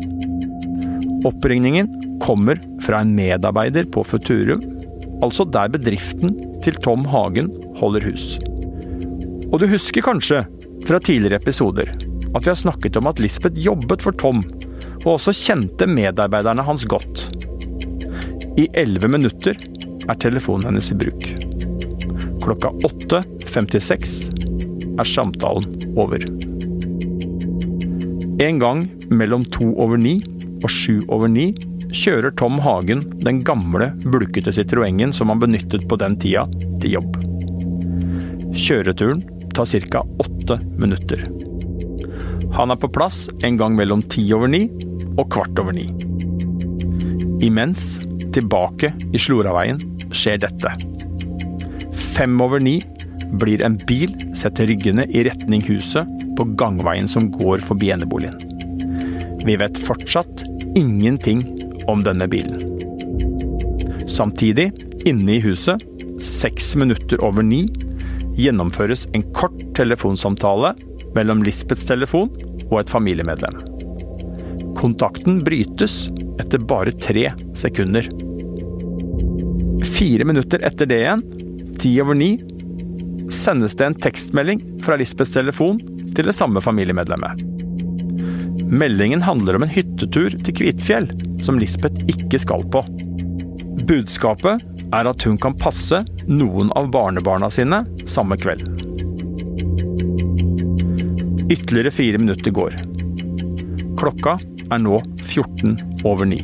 Oppringningen 1.27 1.87
kommer 2.19 2.59
fra 2.83 2.99
en 2.99 3.13
medarbeider 3.15 3.87
på 3.91 4.03
Futurum, 4.03 4.59
altså 5.23 5.45
der 5.47 5.71
bedriften 5.71 6.35
til 6.63 6.75
Tom 6.83 7.05
Hagen 7.07 7.47
holder 7.79 8.09
hus. 8.09 8.33
Og 9.49 9.61
du 9.63 9.67
husker 9.71 10.03
kanskje 10.03 10.43
fra 10.87 10.99
tidligere 10.99 11.39
episoder 11.39 11.87
at 12.35 12.43
vi 12.43 12.51
har 12.51 12.59
snakket 12.59 12.99
om 12.99 13.07
at 13.09 13.19
Lisbeth 13.23 13.57
jobbet 13.63 14.03
for 14.05 14.15
Tom, 14.19 14.43
og 15.05 15.13
også 15.15 15.33
kjente 15.33 15.87
medarbeiderne 15.89 16.65
hans 16.67 16.83
godt. 16.85 17.29
I 18.59 18.67
elleve 18.77 19.07
minutter 19.07 19.55
er 19.55 20.19
telefonen 20.19 20.67
hennes 20.67 20.91
i 20.91 20.99
bruk. 20.99 21.31
Klokka 22.43 22.75
8.56 22.91 24.38
er 24.99 25.07
samtalen 25.07 25.95
over. 25.99 26.23
En 28.39 28.59
gang 28.59 28.85
mellom 29.09 29.43
to 29.51 29.73
over 29.81 29.99
ni 29.99 30.19
og 30.63 30.69
sju 30.71 30.99
over 31.07 31.31
ni 31.31 31.51
kjører 31.89 32.31
Tom 32.37 32.59
Hagen 32.61 33.01
den 33.23 33.41
gamle, 33.43 33.91
bulkete 34.05 34.53
Citroengen 34.53 35.13
som 35.15 35.31
han 35.31 35.41
benyttet 35.41 35.87
på 35.89 35.97
den 35.99 36.17
tida, 36.21 36.45
til 36.81 36.99
jobb. 36.99 37.17
Kjøreturen 38.53 39.23
tar 39.55 39.65
ca. 39.65 40.03
åtte 40.21 40.59
minutter. 40.77 41.23
Han 42.53 42.71
er 42.71 42.79
på 42.79 42.89
plass 42.91 43.27
en 43.43 43.57
gang 43.57 43.75
mellom 43.77 44.01
ti 44.01 44.23
over 44.35 44.49
ni 44.51 44.67
og 45.17 45.29
kvart 45.33 45.59
over 45.61 45.75
ni. 45.75 45.87
Imens, 47.45 47.99
tilbake 48.35 48.91
i 49.13 49.21
Sloraveien, 49.21 49.79
skjer 50.11 50.41
dette. 50.43 50.73
Fem 52.15 52.35
over 52.43 52.59
ni 52.59 52.79
blir 53.31 53.63
en 53.65 53.77
bil 53.87 54.15
sett 54.35 54.59
ryggende 54.59 55.05
i 55.09 55.23
retning 55.27 55.61
huset 55.67 56.07
på 56.37 56.47
gangveien 56.59 57.07
som 57.07 57.29
går 57.31 57.61
forbi 57.65 57.91
eneboligen. 57.93 58.37
Vi 59.45 59.55
vet 59.55 59.77
fortsatt 59.77 60.43
ingenting 60.75 61.43
om 61.87 62.03
denne 62.03 62.27
bilen. 62.27 62.59
Samtidig, 64.09 64.71
inne 65.05 65.37
i 65.37 65.41
huset, 65.43 65.83
seks 66.21 66.73
minutter 66.75 67.21
over 67.23 67.45
ni, 67.45 67.67
gjennomføres 68.39 69.07
en 69.15 69.23
kort 69.35 69.57
telefonsamtale 69.77 70.73
mellom 71.15 71.43
Lisbeths 71.43 71.87
telefon 71.89 72.31
og 72.69 72.81
et 72.81 72.91
familiemedlem. 72.91 73.57
Kontakten 74.79 75.41
brytes 75.43 76.07
etter 76.39 76.61
bare 76.63 76.93
tre 76.95 77.29
sekunder. 77.57 78.07
Fire 79.89 80.27
minutter 80.27 80.63
etter 80.67 80.87
det 80.87 81.01
igjen, 81.03 81.25
ti 81.79 81.91
over 82.03 82.15
ni, 82.15 82.33
sendes 83.49 83.73
det 83.75 83.85
en 83.85 83.97
tekstmelding 83.97 84.59
fra 84.83 84.97
Lisbeths 84.99 85.33
telefon 85.33 85.79
til 86.13 86.27
det 86.27 86.35
samme 86.37 86.61
familiemedlemmet. 86.61 87.41
Meldingen 88.69 89.23
handler 89.25 89.57
om 89.57 89.65
en 89.65 89.71
hyttetur 89.73 90.35
til 90.37 90.53
Kvitfjell, 90.59 91.07
som 91.41 91.57
Lisbeth 91.57 92.05
ikke 92.11 92.41
skal 92.43 92.65
på. 92.69 92.83
Budskapet 93.89 94.61
er 94.93 95.09
at 95.09 95.25
hun 95.25 95.39
kan 95.41 95.57
passe 95.57 96.03
noen 96.29 96.69
av 96.77 96.91
barnebarna 96.93 97.49
sine 97.53 97.81
samme 98.05 98.37
kveld. 98.37 98.67
Ytterligere 101.49 101.93
fire 101.95 102.21
minutter 102.21 102.53
går. 102.53 102.77
Klokka 103.97 104.35
er 104.69 104.83
nå 104.83 104.99
14 105.23 106.05
over 106.05 106.29
9. 106.29 106.37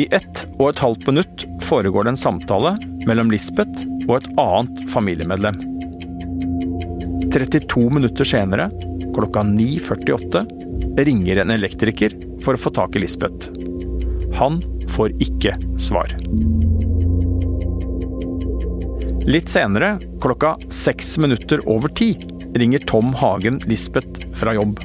I 0.00 0.06
ett 0.08 0.46
og 0.56 0.70
et 0.70 0.80
halvt 0.86 1.04
minutt 1.10 1.44
foregår 1.68 2.08
det 2.08 2.14
en 2.14 2.22
samtale 2.24 2.78
mellom 3.04 3.28
Lisbeth 3.34 3.84
og 4.08 4.22
et 4.22 4.32
annet 4.40 4.88
familiemedlem. 4.94 5.60
32 7.32 7.90
minutter 7.90 8.24
senere, 8.24 8.70
klokka 9.14 9.40
9.48, 9.40 10.42
ringer 11.04 11.36
en 11.36 11.50
elektriker 11.50 12.12
for 12.44 12.58
å 12.58 12.60
få 12.60 12.72
tak 12.76 12.96
i 12.96 13.00
Lisbeth. 13.00 13.48
Han 14.36 14.60
får 14.92 15.14
ikke 15.24 15.54
svar. 15.80 16.12
Litt 19.24 19.48
senere, 19.48 19.94
klokka 20.20 20.58
seks 20.68 21.14
minutter 21.22 21.64
over 21.70 21.88
ti, 21.96 22.12
ringer 22.58 22.84
Tom 22.84 23.14
Hagen 23.16 23.60
Lisbeth 23.70 24.28
fra 24.36 24.52
jobb. 24.58 24.76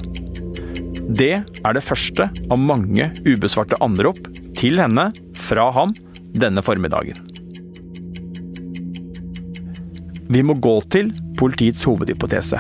Det 1.08 1.34
er 1.42 1.76
det 1.76 1.84
første 1.84 2.30
av 2.32 2.60
mange 2.62 3.12
ubesvarte 3.28 3.80
anrop 3.84 4.24
til 4.56 4.80
henne 4.80 5.10
fra 5.36 5.68
ham 5.76 5.92
denne 6.38 6.64
formiddagen. 6.64 7.20
Vi 10.28 10.44
må 10.44 10.56
gå 10.60 10.80
til 10.92 11.12
politiets 11.40 11.86
hovedhypotese. 11.88 12.60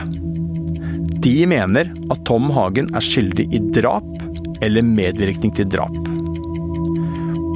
De 1.23 1.35
mener 1.49 1.89
at 2.13 2.23
Tom 2.29 2.51
Hagen 2.53 2.89
er 2.95 3.03
skyldig 3.03 3.47
i 3.53 3.61
drap 3.75 4.05
eller 4.63 4.85
medvirkning 4.85 5.53
til 5.57 5.69
drap. 5.69 5.97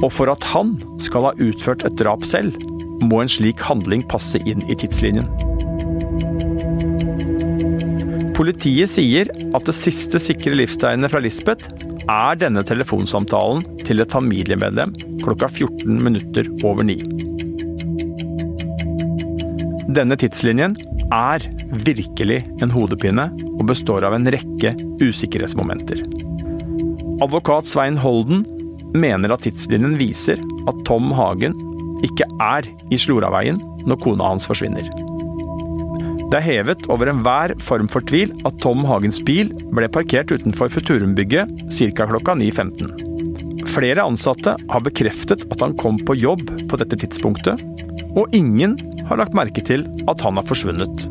Og 0.02 0.10
for 0.10 0.32
at 0.32 0.44
han 0.50 0.74
skal 1.02 1.28
ha 1.28 1.32
utført 1.38 1.86
et 1.86 1.96
drap 2.00 2.26
selv, 2.26 2.56
må 3.06 3.22
en 3.22 3.30
slik 3.30 3.62
handling 3.62 4.04
passe 4.10 4.38
inn 4.46 4.62
i 4.70 4.76
tidslinjen. 4.78 5.26
Politiet 8.36 8.90
sier 8.90 9.30
at 9.54 9.66
det 9.68 9.74
siste 9.76 10.18
sikre 10.22 10.56
livstegnet 10.58 11.12
fra 11.12 11.22
Lisbeth 11.22 11.70
er 12.10 12.38
denne 12.40 12.64
telefonsamtalen 12.66 13.62
til 13.86 14.02
et 14.02 14.14
familiemedlem 14.14 14.96
klokka 15.22 15.50
14 15.52 16.00
minutter 16.02 16.50
over 16.66 16.86
ni. 16.86 16.98
Denne 19.92 20.16
tidslinjen 20.16 20.72
er 21.12 21.42
virkelig 21.84 22.38
en 22.64 22.70
hodepine 22.72 23.26
og 23.50 23.64
består 23.68 24.06
av 24.06 24.14
en 24.16 24.28
rekke 24.32 24.72
usikkerhetsmomenter. 25.02 26.00
Advokat 27.22 27.68
Svein 27.68 27.98
Holden 28.00 28.46
mener 28.96 29.34
at 29.34 29.44
tidslinjen 29.44 29.98
viser 30.00 30.40
at 30.70 30.80
Tom 30.88 31.12
Hagen 31.16 31.58
ikke 32.06 32.24
er 32.40 32.68
i 32.88 32.98
Sloraveien 33.00 33.60
når 33.84 34.00
kona 34.00 34.30
hans 34.32 34.48
forsvinner. 34.48 34.86
Det 36.32 36.38
er 36.38 36.46
hevet 36.46 36.86
over 36.88 37.10
enhver 37.12 37.52
form 37.60 37.90
for 37.92 38.04
tvil 38.08 38.32
at 38.48 38.56
Tom 38.62 38.86
Hagens 38.88 39.20
bil 39.28 39.52
ble 39.76 39.90
parkert 39.92 40.32
utenfor 40.32 40.72
Futurumbygget 40.72 41.66
ca. 41.68 42.08
klokka 42.08 42.38
9.15. 42.40 43.68
Flere 43.72 44.08
ansatte 44.08 44.56
har 44.56 44.84
bekreftet 44.88 45.44
at 45.52 45.60
han 45.60 45.76
kom 45.76 46.00
på 46.00 46.16
jobb 46.16 46.46
på 46.70 46.80
dette 46.80 46.96
tidspunktet, 47.04 47.60
og 48.16 48.32
ingen 48.36 48.78
har 49.12 49.20
lagt 49.20 49.36
merke 49.36 49.62
til 49.64 49.84
at 50.10 50.24
han 50.24 50.38
har 50.40 50.46
forsvunnet. 50.48 51.06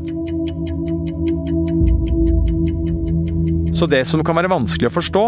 Så 3.78 3.88
det 3.90 4.04
som 4.10 4.22
kan 4.26 4.38
være 4.38 4.52
vanskelig 4.52 4.92
å 4.92 4.94
forstå, 4.94 5.24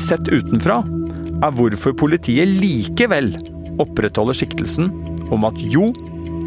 sett 0.00 0.30
utenfra, 0.32 0.80
er 1.40 1.56
hvorfor 1.56 1.96
politiet 1.96 2.48
likevel 2.60 3.34
opprettholder 3.80 4.36
siktelsen 4.36 4.88
om 5.32 5.44
at 5.48 5.58
jo, 5.72 5.90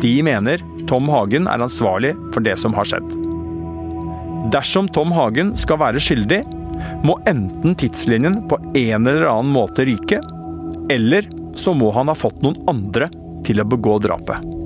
de 0.02 0.16
mener 0.26 0.62
Tom 0.90 1.08
Hagen 1.14 1.48
er 1.50 1.64
ansvarlig 1.64 2.14
for 2.34 2.46
det 2.46 2.56
som 2.62 2.74
har 2.78 2.90
skjedd. 2.90 3.14
Dersom 4.54 4.90
Tom 4.92 5.14
Hagen 5.16 5.54
skal 5.60 5.80
være 5.82 6.02
skyldig, 6.04 6.42
må 7.06 7.20
enten 7.30 7.78
tidslinjen 7.80 8.42
på 8.50 8.60
en 8.60 9.08
eller 9.08 9.30
annen 9.30 9.54
måte 9.54 9.86
ryke, 9.88 10.20
eller 10.92 11.30
så 11.56 11.74
må 11.78 11.94
han 11.96 12.10
ha 12.12 12.18
fått 12.18 12.42
noen 12.44 12.60
andre 12.70 13.10
til 13.46 13.62
å 13.62 13.68
begå 13.68 14.00
drapet. 14.04 14.63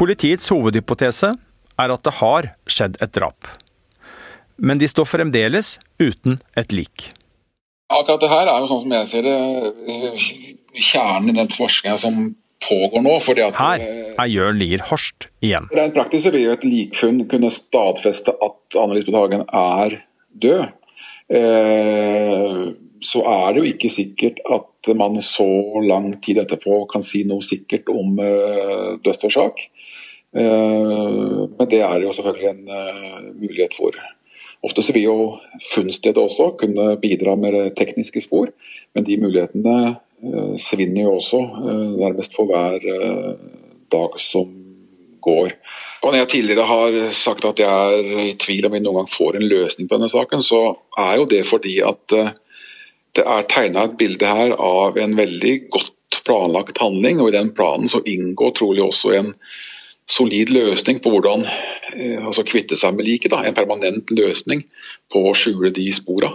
Politiets 0.00 0.48
hovedhypotese 0.48 1.34
er 1.80 1.92
at 1.92 2.04
det 2.06 2.12
har 2.22 2.46
skjedd 2.64 2.94
et 3.04 3.12
drap. 3.12 3.48
Men 4.56 4.80
de 4.80 4.88
står 4.88 5.08
fremdeles 5.08 5.74
uten 6.00 6.38
et 6.56 6.72
lik. 6.72 7.10
Akkurat 7.92 8.22
det 8.22 8.30
her 8.30 8.48
er 8.48 8.62
jo 8.62 8.70
sånn 8.70 8.82
som 8.84 8.94
jeg 8.96 9.10
ser 9.10 9.26
det, 9.26 9.36
kjernen 10.88 11.32
i 11.32 11.36
den 11.36 11.52
forskninga 11.52 11.98
som 12.00 12.20
pågår 12.64 13.04
nå. 13.04 13.16
fordi 13.24 13.44
at 13.44 13.56
Her 13.60 13.84
er 14.20 14.30
Jørn 14.30 14.60
Lier 14.60 14.84
Horst 14.88 15.28
igjen. 15.44 15.68
Rent 15.76 15.96
praktisk 15.96 16.30
vil 16.32 16.46
jo 16.46 16.56
et 16.56 16.64
likfunn 16.64 17.24
kunne 17.28 17.52
stadfeste 17.52 18.36
at 18.36 18.80
Anne 18.80 18.96
Lisbeth 18.96 19.20
Hagen 19.20 19.44
er 19.48 19.98
død. 20.44 20.70
Eh, 21.30 22.62
så 23.00 23.22
er 23.24 23.52
det 23.52 23.62
jo 23.62 23.72
ikke 23.72 23.90
sikkert 23.92 24.40
at 24.52 24.92
man 24.96 25.20
så 25.24 25.48
lang 25.84 26.12
tid 26.24 26.40
etterpå 26.42 26.84
kan 26.92 27.04
si 27.04 27.22
noe 27.28 27.44
sikkert 27.44 27.88
om 27.92 28.18
uh, 28.20 28.96
dødsårsak. 29.04 29.60
Uh, 30.36 31.48
men 31.56 31.70
det 31.72 31.82
er 31.82 32.04
jo 32.04 32.14
selvfølgelig 32.16 32.50
en 32.52 32.64
uh, 32.68 33.20
mulighet 33.34 33.76
for. 33.76 33.96
Ofte 34.66 34.84
så 34.84 34.92
vil 34.92 35.06
jo 35.08 35.18
funnstedet 35.70 36.20
også 36.20 36.50
kunne 36.60 36.94
bidra 37.00 37.34
med 37.40 37.72
tekniske 37.80 38.20
spor, 38.26 38.52
men 38.94 39.06
de 39.06 39.16
mulighetene 39.16 39.96
svinner 40.60 41.06
jo 41.06 41.14
også 41.16 41.38
nærmest 41.96 42.34
for 42.36 42.50
hver 42.50 42.82
dag 43.88 44.18
som 44.20 44.50
går. 45.24 45.54
Og 46.02 46.12
når 46.12 46.18
jeg 46.18 46.28
tidligere 46.34 46.66
har 46.68 46.98
sagt 47.16 47.46
at 47.48 47.62
jeg 47.64 47.96
er 48.02 48.20
i 48.26 48.36
tvil 48.36 48.68
om 48.68 48.76
vi 48.76 48.82
noen 48.84 49.00
gang 49.00 49.08
får 49.08 49.38
en 49.38 49.48
løsning 49.48 49.88
på 49.88 49.96
denne 49.96 50.12
saken, 50.12 50.44
så 50.44 50.60
er 50.92 51.16
jo 51.22 51.24
det 51.32 51.40
fordi 51.48 51.78
at 51.88 52.18
det 53.18 53.24
er 53.26 53.48
tegna 53.50 53.88
et 53.88 53.98
bilde 53.98 54.26
her 54.26 54.54
av 54.54 54.98
en 55.00 55.16
veldig 55.18 55.54
godt 55.74 56.20
planlagt 56.26 56.78
handling. 56.82 57.20
og 57.20 57.30
I 57.30 57.38
den 57.38 57.52
planen 57.54 57.90
så 57.90 58.02
inngår 58.06 58.54
trolig 58.58 58.84
også 58.84 59.14
en 59.18 59.32
solid 60.10 60.50
løsning 60.50 60.98
på 61.02 61.12
hvordan 61.12 61.44
eh, 61.46 62.18
altså 62.18 62.44
kvitte 62.46 62.78
seg 62.78 62.96
med 62.96 63.06
liket. 63.06 63.34
En 63.34 63.56
permanent 63.56 64.10
løsning 64.14 64.64
på 65.12 65.24
å 65.28 65.34
skjule 65.34 65.72
de 65.74 65.86
spora. 65.94 66.34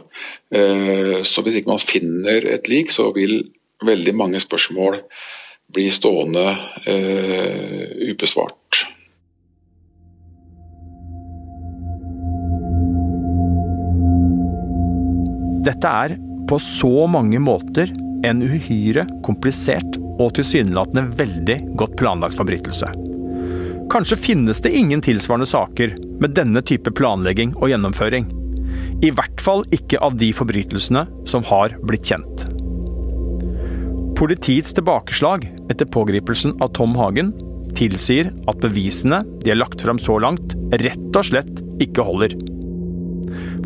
Eh, 0.51 1.21
så 1.27 1.43
hvis 1.43 1.59
ikke 1.59 1.73
man 1.73 1.83
finner 1.83 2.47
et 2.55 2.69
lik, 2.71 2.91
så 2.91 3.11
vil 3.15 3.41
veldig 3.85 4.15
mange 4.15 4.39
spørsmål 4.43 5.01
bli 5.75 5.89
stående 5.91 6.45
eh, 6.87 8.11
ubesvart. 8.11 8.85
Dette 15.65 15.89
er 16.05 16.13
på 16.49 16.59
så 16.61 17.07
mange 17.11 17.39
måter 17.41 17.91
en 18.25 18.41
uhyre 18.41 19.05
komplisert 19.25 19.97
og 20.15 20.33
tilsynelatende 20.37 21.05
veldig 21.19 21.57
godt 21.79 21.97
planlagt 21.99 22.37
forbrytelse. 22.39 22.89
Kanskje 23.91 24.17
finnes 24.17 24.61
det 24.65 24.73
ingen 24.73 25.01
tilsvarende 25.05 25.47
saker 25.49 25.93
med 26.21 26.33
denne 26.37 26.63
type 26.65 26.91
planlegging 26.97 27.53
og 27.59 27.69
gjennomføring. 27.69 28.27
I 29.05 29.11
hvert 29.13 29.41
fall 29.43 29.65
ikke 29.75 29.99
av 30.03 30.15
de 30.17 30.31
forbrytelsene 30.33 31.05
som 31.29 31.45
har 31.49 31.75
blitt 31.85 32.07
kjent. 32.09 32.47
Politiets 34.15 34.73
tilbakeslag 34.73 35.45
etter 35.69 35.89
pågripelsen 35.91 36.55
av 36.63 36.71
Tom 36.77 36.95
Hagen 36.97 37.33
tilsier 37.75 38.31
at 38.49 38.61
bevisene 38.63 39.21
de 39.43 39.51
har 39.51 39.59
lagt 39.59 39.83
frem 39.83 39.99
så 39.99 40.15
langt, 40.23 40.55
rett 40.79 41.19
og 41.19 41.27
slett 41.27 41.59
ikke 41.83 42.05
holder. 42.07 42.37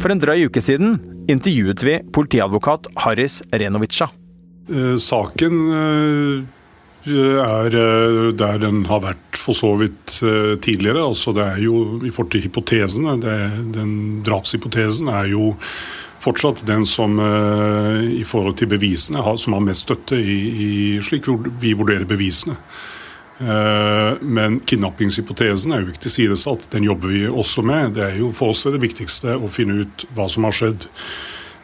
For 0.01 0.11
en 0.11 0.21
drøy 0.21 0.47
uke 0.49 0.63
siden 0.63 0.97
intervjuet 1.29 1.83
vi 1.83 1.99
politiadvokat 2.13 2.89
Haris 2.95 3.41
Renovica. 3.51 4.09
Eh, 4.69 4.95
saken 5.01 5.61
eh, 5.73 6.43
er 7.09 7.77
eh, 7.77 8.19
der 8.37 8.59
den 8.61 8.83
har 8.89 9.03
vært 9.05 9.39
for 9.39 9.57
så 9.57 9.73
vidt 9.79 10.19
tidligere. 10.65 11.05
altså 11.05 11.33
Det 11.33 11.45
er 11.45 11.63
jo 11.63 12.01
i 12.03 12.11
forhold 12.11 12.33
til 12.33 12.45
hypotesene. 12.47 13.17
den 13.73 14.21
drapshypotesen 14.25 15.07
er 15.07 15.31
jo 15.31 15.55
fortsatt 16.19 16.65
den 16.67 16.83
som 16.85 17.15
i 17.15 18.25
forhold 18.27 18.57
til 18.59 18.67
bevisene 18.67 19.23
som 19.39 19.53
har 19.55 19.63
mest 19.63 19.87
støtte 19.87 20.19
i, 20.19 20.39
i 20.67 20.71
slik 20.99 21.29
vi 21.61 21.71
vurderer 21.73 22.03
bevisene. 22.05 22.57
Men 23.39 24.57
kidnappingshypotesen 24.67 25.71
er 25.71 25.83
jo 25.83 25.93
ikke 25.93 26.01
tilsidesatt. 26.03 26.65
Den 26.73 26.83
jobber 26.83 27.13
vi 27.13 27.21
også 27.29 27.63
med. 27.63 27.93
Det 27.95 28.03
er 28.03 28.17
jo 28.19 28.33
for 28.35 28.51
oss 28.51 28.65
det 28.67 28.81
viktigste 28.83 29.37
å 29.39 29.47
finne 29.47 29.85
ut 29.85 30.03
hva 30.17 30.25
som 30.27 30.47
har 30.47 30.57
skjedd. 30.57 30.89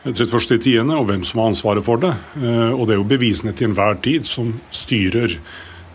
31.10., 0.06 0.92
og 0.94 1.08
hvem 1.10 1.24
som 1.26 1.42
har 1.42 1.50
ansvaret 1.50 1.86
for 1.86 2.02
det. 2.02 2.14
Eh, 2.38 2.74
og 2.74 2.86
det 2.86 2.96
er 2.96 3.02
jo 3.02 3.08
bevisene 3.10 3.54
til 3.58 3.72
enhver 3.72 3.98
tid 4.06 4.28
som 4.30 4.54
styrer 4.76 5.34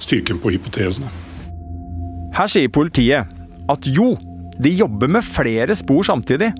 styrken 0.02 0.40
på 0.42 0.54
hypotesene. 0.56 1.10
Her 2.34 2.50
sier 2.50 2.70
politiet 2.72 3.30
at 3.70 3.86
jo, 3.86 4.14
de 4.60 4.72
jobber 4.74 5.10
med 5.10 5.26
flere 5.26 5.76
spor 5.78 6.02
samtidig. 6.06 6.50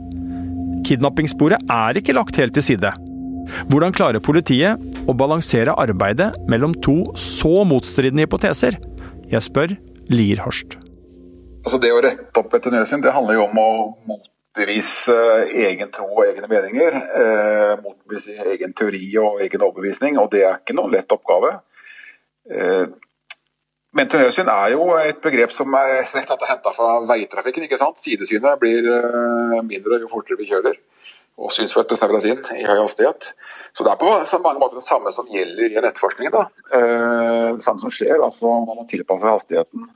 Kidnappingssporet 0.87 1.67
er 1.71 1.99
ikke 1.99 2.15
lagt 2.17 2.39
helt 2.41 2.55
til 2.57 2.65
side. 2.65 2.93
Hvordan 3.71 3.95
klarer 3.95 4.23
politiet 4.23 4.79
å 5.11 5.15
balansere 5.17 5.75
arbeidet 5.81 6.31
mellom 6.51 6.77
to 6.85 7.11
så 7.19 7.65
motstridende 7.67 8.29
hypoteser? 8.29 8.79
Jeg 9.31 9.47
spør 9.47 9.77
Lier 10.11 10.41
Horst. 10.43 10.75
Altså 11.63 11.79
det 11.79 11.93
å 11.95 12.01
rette 12.03 12.41
opp 12.41 12.55
sin, 12.89 13.03
det 13.05 13.13
handler 13.15 13.37
jo 13.37 13.45
om 13.45 13.59
å 13.63 13.71
motbevise 14.09 15.15
egen 15.69 15.93
tro 15.95 16.09
og 16.09 16.25
egne 16.25 16.49
meninger. 16.51 16.97
Eh, 17.21 17.75
motbevise 17.85 18.35
egen 18.57 18.75
teori 18.75 19.05
og 19.23 19.39
egen 19.45 19.63
overbevisning, 19.63 20.19
og 20.19 20.33
det 20.33 20.43
er 20.49 20.59
ikke 20.59 20.75
noen 20.75 20.97
lett 20.97 21.15
oppgave. 21.15 21.61
Eh, 22.51 22.89
Mentonersyn 23.95 24.51
er 24.51 24.73
jo 24.75 24.85
et 24.99 25.19
begrep 25.23 25.51
som 25.55 25.75
er 25.75 26.05
strengt 26.07 26.31
tatt 26.31 26.47
henta 26.47 26.75
fra 26.75 27.01
veitrafikken. 27.07 27.65
ikke 27.67 27.79
sant? 27.79 28.03
Sidesynet 28.03 28.59
blir 28.59 28.87
eh, 28.87 29.57
mindre 29.63 30.03
jo 30.03 30.11
fortere 30.11 30.39
vi 30.43 30.51
kjører. 30.51 30.79
Og 31.41 31.53
synsfeltet 31.55 31.97
snevres 31.97 32.27
inn 32.29 32.41
i 32.59 32.67
høy 32.67 32.83
hastighet. 32.83 33.31
Så 33.73 33.85
det 33.87 33.93
er 33.93 34.01
på 34.01 34.11
mange 34.45 34.61
måter 34.61 34.81
det 34.81 34.85
samme 34.85 35.13
som 35.15 35.29
gjelder 35.31 35.73
i 35.73 35.85
nettforskningen. 35.85 36.35
da. 36.35 36.43
Eh, 36.77 37.47
det 37.57 37.65
samme 37.65 37.81
som 37.81 37.93
skjer. 37.93 38.21
altså 38.21 38.51
Man 38.67 38.83
må 38.83 38.87
tilpasse 38.91 39.29
hastigheten 39.29 39.89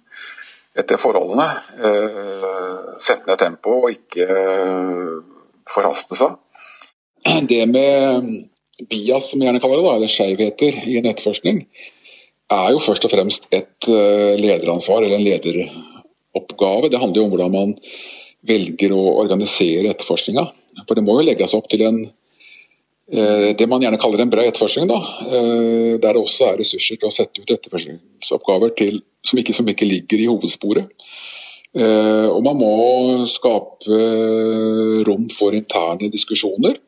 etter 0.75 1.01
forholdene. 1.01 1.49
Eh, 1.77 2.97
sette 2.99 3.29
ned 3.29 3.39
tempoet 3.43 3.85
og 3.85 3.93
ikke 3.93 4.25
eh, 4.25 5.13
forhaste 5.69 6.17
seg. 6.19 6.39
Det 7.25 7.63
med 7.69 8.33
bias, 8.89 9.31
som 9.31 9.41
vi 9.41 9.47
gjerne 9.47 9.61
kaller 9.61 9.81
det, 9.81 9.87
da, 9.87 9.95
eller 9.99 10.13
skjevheter 10.13 10.81
i 10.91 10.99
nettforskning, 11.05 11.63
er 12.53 12.73
jo 12.73 12.83
først 12.85 13.05
og 13.07 13.13
fremst 13.15 13.47
et 13.55 13.87
lederansvar 13.89 15.03
eller 15.03 15.17
en 15.17 15.25
lederoppgave. 15.25 16.91
Det 16.93 17.01
handler 17.01 17.21
jo 17.21 17.25
om 17.25 17.33
hvordan 17.33 17.55
man 17.55 17.73
velger 18.45 18.93
å 18.93 19.07
organisere 19.23 19.95
etterforskninga. 19.95 20.51
For 20.85 20.99
det 20.99 21.05
må 21.07 21.19
jo 21.19 21.27
legges 21.31 21.57
opp 21.57 21.71
til 21.73 21.87
en 21.89 22.05
det 23.05 23.67
man 23.69 23.83
gjerne 23.85 23.99
kaller 24.01 24.23
en 24.23 24.31
bred 24.33 24.47
etterforskning, 24.49 24.87
da, 24.89 24.97
der 26.01 26.17
det 26.17 26.21
også 26.23 26.47
er 26.47 26.55
ressurser 26.63 26.97
til 26.97 27.11
å 27.11 27.13
sette 27.13 27.43
ut 27.43 27.51
etterforskningsoppgaver 27.53 28.73
til 28.79 29.03
som 29.29 29.41
ikke, 29.41 29.53
som 29.57 29.69
ikke 29.69 29.89
ligger 29.89 30.23
i 30.23 30.29
hovedsporet. 30.31 31.05
Eh, 31.75 32.29
og 32.31 32.41
man 32.47 32.59
må 32.61 32.73
skape 33.31 33.99
rom 35.09 35.27
for 35.35 35.57
interne 35.57 36.11
diskusjoner. 36.13 36.79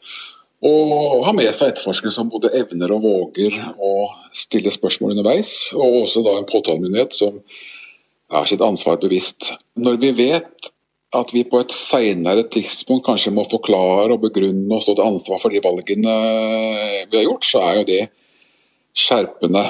Og 0.67 1.25
ha 1.27 1.33
med 1.37 1.51
seg 1.55 1.73
etterforskere 1.73 2.15
som 2.15 2.31
både 2.33 2.53
evner 2.57 2.95
og 2.95 3.05
våger 3.05 3.59
å 3.77 4.09
stille 4.37 4.73
spørsmål 4.73 5.17
underveis. 5.17 5.53
Og 5.77 6.05
også 6.05 6.23
da 6.27 6.37
en 6.39 6.49
påtalemyndighet 6.49 7.17
som 7.17 7.43
er 8.35 8.49
sitt 8.49 8.65
ansvar 8.65 8.99
bevisst. 9.03 9.53
Når 9.79 10.01
vi 10.03 10.15
vet 10.17 10.71
at 11.19 11.33
vi 11.35 11.45
på 11.49 11.61
et 11.63 11.73
senere 11.75 12.47
tidspunkt 12.53 13.07
kanskje 13.07 13.33
må 13.35 13.47
forklare 13.51 14.15
og 14.15 14.23
begrunne 14.25 14.77
og 14.77 14.85
stå 14.85 14.97
til 14.97 15.07
ansvar 15.07 15.43
for 15.43 15.55
de 15.55 15.63
valgene 15.65 16.15
vi 17.11 17.19
har 17.19 17.27
gjort, 17.27 17.49
så 17.49 17.63
er 17.65 17.81
jo 17.81 17.87
det 17.91 18.03
skjerpende. 18.97 19.65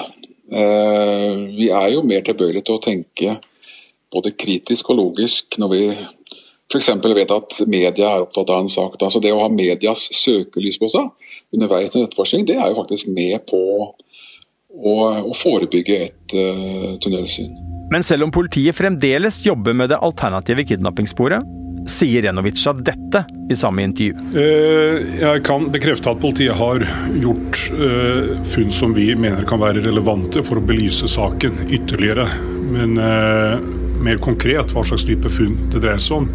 Eh, 0.46 1.32
vi 1.56 1.70
er 1.74 1.88
jo 1.94 2.04
mer 2.06 2.24
tilbøyelige 2.26 2.66
til 2.68 2.76
å 2.76 2.84
tenke 2.84 3.36
både 4.14 4.32
kritisk 4.38 4.92
og 4.92 5.00
logisk 5.00 5.58
når 5.60 5.72
vi 5.72 5.82
f.eks. 6.72 6.90
vet 7.04 7.34
at 7.34 7.60
media 7.66 8.10
er 8.10 8.24
opptatt 8.24 8.50
av 8.50 8.64
en 8.64 8.70
sak. 8.70 8.98
Altså 9.00 9.22
det 9.22 9.34
å 9.34 9.42
ha 9.42 9.50
medias 9.52 10.06
søkelys 10.18 10.78
på 10.82 10.90
seg 10.90 11.10
underveis 11.54 11.94
i 11.94 12.02
etterforskning, 12.02 12.46
det 12.48 12.58
er 12.58 12.70
jo 12.70 12.80
faktisk 12.80 13.10
med 13.14 13.38
på 13.50 13.60
å, 14.76 14.96
og 15.24 15.36
forebygge 15.40 16.00
et 16.08 16.36
uh, 16.36 16.96
tunnelsyn. 17.02 17.52
Men 17.90 18.02
selv 18.02 18.26
om 18.26 18.34
politiet 18.34 18.76
fremdeles 18.76 19.44
jobber 19.46 19.76
med 19.78 19.92
det 19.92 20.00
alternative 20.02 20.64
kidnappingssporet, 20.66 21.46
sier 21.86 22.22
Renovica 22.22 22.72
dette 22.72 23.22
i 23.50 23.56
samme 23.56 23.84
intervju. 23.86 24.16
Eh, 24.34 24.96
jeg 25.20 25.42
kan 25.46 25.68
bekrefte 25.72 26.10
at 26.10 26.20
politiet 26.22 26.58
har 26.58 26.82
gjort 27.22 27.60
eh, 27.76 28.32
funn 28.50 28.72
som 28.74 28.94
vi 28.96 29.12
mener 29.14 29.46
kan 29.46 29.62
være 29.62 29.84
relevante 29.86 30.42
for 30.46 30.58
å 30.58 30.66
belyse 30.66 31.08
saken 31.10 31.68
ytterligere. 31.68 32.26
Men 32.74 32.98
eh, 32.98 33.68
mer 34.02 34.22
konkret 34.22 34.74
hva 34.74 34.82
slags 34.86 35.06
type 35.06 35.30
funn 35.32 35.54
det 35.72 35.84
dreier 35.84 36.02
seg 36.02 36.24
om, 36.24 36.30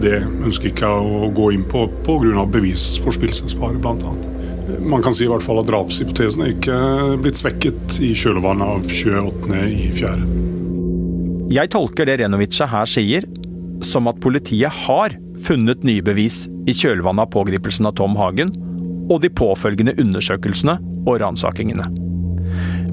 det 0.00 0.20
ønsker 0.20 0.68
jeg 0.68 0.76
ikke 0.76 0.92
å 0.92 1.30
gå 1.36 1.50
inn 1.56 1.64
på 1.68 1.86
pga. 2.04 2.44
bevisforspillelsesfare 2.58 3.80
bl.a. 3.80 4.39
Man 4.78 5.02
kan 5.02 5.14
si 5.14 5.24
i 5.26 5.30
hvert 5.30 5.44
fall 5.44 5.60
at 5.62 5.68
drapshypotesen 5.70 6.44
er 6.44 6.54
ikke 6.54 6.78
blitt 7.22 7.40
svekket 7.40 7.98
i 8.04 8.12
kjølvannet 8.18 8.66
av 8.66 8.86
28.4. 8.86 10.14
Jeg 11.50 11.72
tolker 11.74 12.06
det 12.06 12.20
Renovica 12.20 12.68
her 12.70 12.86
sier 12.88 13.26
som 13.84 14.06
at 14.10 14.20
politiet 14.22 14.70
har 14.86 15.16
funnet 15.42 15.82
nye 15.86 16.04
bevis 16.04 16.44
i 16.68 16.74
kjølvannet 16.76 17.24
av 17.26 17.32
pågripelsen 17.34 17.88
av 17.88 17.96
Tom 17.98 18.14
Hagen 18.20 18.52
og 19.10 19.22
de 19.24 19.30
påfølgende 19.32 19.96
undersøkelsene 19.98 20.76
og 21.08 21.20
ransakingene. 21.24 21.88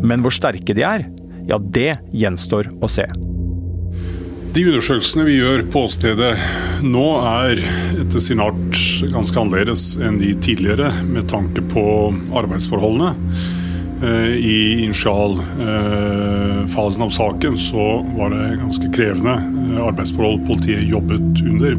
Men 0.02 0.24
hvor 0.24 0.34
sterke 0.34 0.74
de 0.78 0.86
er, 0.88 1.06
ja 1.48 1.60
det 1.62 2.00
gjenstår 2.16 2.72
å 2.82 2.90
se. 2.92 3.06
De 4.58 4.64
undersøkelsene 4.66 5.22
vi 5.28 5.36
gjør 5.38 5.62
på 5.70 5.84
åstedet 5.86 6.32
nå 6.82 7.22
er 7.30 7.60
etter 8.02 8.18
sin 8.24 8.40
art 8.42 8.78
ganske 9.14 9.38
annerledes 9.38 10.02
enn 10.02 10.18
de 10.18 10.34
tidligere 10.42 10.90
med 11.06 11.30
tanke 11.30 11.62
på 11.70 12.10
arbeidsforholdene. 12.42 13.14
Eh, 14.02 14.34
I 14.34 14.82
initialfasen 14.88 17.06
av 17.06 17.14
saken 17.14 17.54
så 17.62 18.02
var 18.16 18.34
det 18.34 18.58
ganske 18.64 18.90
krevende 18.98 19.36
eh, 19.38 19.78
arbeidsforhold 19.92 20.42
politiet 20.50 20.90
jobbet 20.90 21.46
under. 21.46 21.78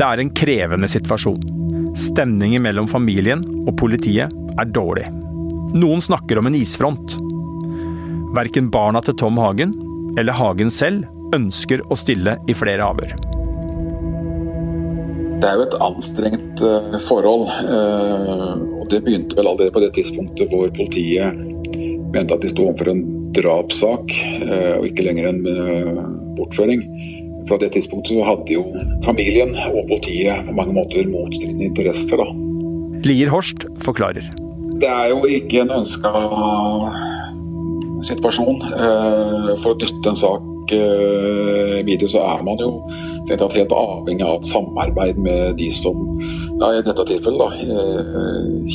Det 0.00 0.06
er 0.08 0.16
en 0.22 0.32
krevende 0.40 0.88
situasjon. 0.88 1.44
Stemningen 2.00 2.64
mellom 2.64 2.88
familien 2.88 3.44
og 3.66 3.76
politiet 3.82 4.32
er 4.56 4.66
dårlig. 4.72 5.04
Noen 5.76 6.00
snakker 6.00 6.40
om 6.40 6.48
en 6.48 6.56
isfront. 6.56 7.20
Verken 8.40 8.72
barna 8.72 9.04
til 9.04 9.12
Tom 9.20 9.36
Hagen 9.44 9.76
eller 10.16 10.32
Hagen 10.32 10.72
selv 10.72 11.04
ønsker 11.34 11.82
å 11.90 11.98
stille 11.98 12.36
i 12.46 12.54
flere 12.56 12.86
avhør. 12.86 13.16
Det 15.36 15.50
er 15.50 15.58
jo 15.58 15.66
et 15.66 15.76
anstrengt 15.84 16.62
eh, 16.64 16.96
forhold. 17.08 17.50
og 18.78 18.86
Det 18.92 19.02
begynte 19.04 19.36
vel 19.36 19.50
allerede 19.50 19.74
på 19.74 19.82
det 19.84 19.92
tidspunktet 19.98 20.48
hvor 20.52 20.70
politiet 20.78 21.36
mente 22.16 22.34
at 22.34 22.44
de 22.44 22.50
sto 22.50 22.66
overfor 22.66 22.90
en 22.92 23.04
drapssak 23.36 24.14
eh, 24.46 24.74
og 24.78 24.88
ikke 24.88 25.06
lenger 25.06 25.30
en 25.30 25.42
eh, 25.50 26.00
bortføring. 26.38 26.84
Fra 27.46 27.58
det 27.62 27.72
tidspunktet 27.76 28.24
hadde 28.26 28.56
jo 28.56 28.64
familien 29.06 29.52
og 29.70 29.86
politiet 29.90 30.48
på 30.48 30.56
mange 30.56 30.74
måter 30.74 31.06
motstridende 31.10 31.68
interesser. 31.68 32.22
da. 32.22 32.26
Lier 33.06 33.30
Horst 33.30 33.68
forklarer. 33.84 34.26
Det 34.80 34.88
er 34.88 35.12
jo 35.12 35.22
ikke 35.30 35.62
en 35.62 35.72
ønska 35.80 36.12
situasjon. 38.06 38.60
Eh, 38.72 39.52
for 39.62 39.74
å 39.74 39.80
dytte 39.80 40.12
en 40.12 40.20
sak 40.20 40.52
videre, 40.72 42.08
så 42.10 42.22
er 42.24 42.42
man 42.46 42.60
jo 42.62 42.70
helt 43.28 43.72
avhengig 43.74 44.24
av 44.26 44.38
et 44.38 44.50
samarbeid 44.50 45.18
med 45.18 45.56
de 45.60 45.70
som 45.74 46.02
ja, 46.60 46.72
i 46.72 46.84
dette 46.86 47.06
tilfellet 47.08 47.42
da, 47.42 47.48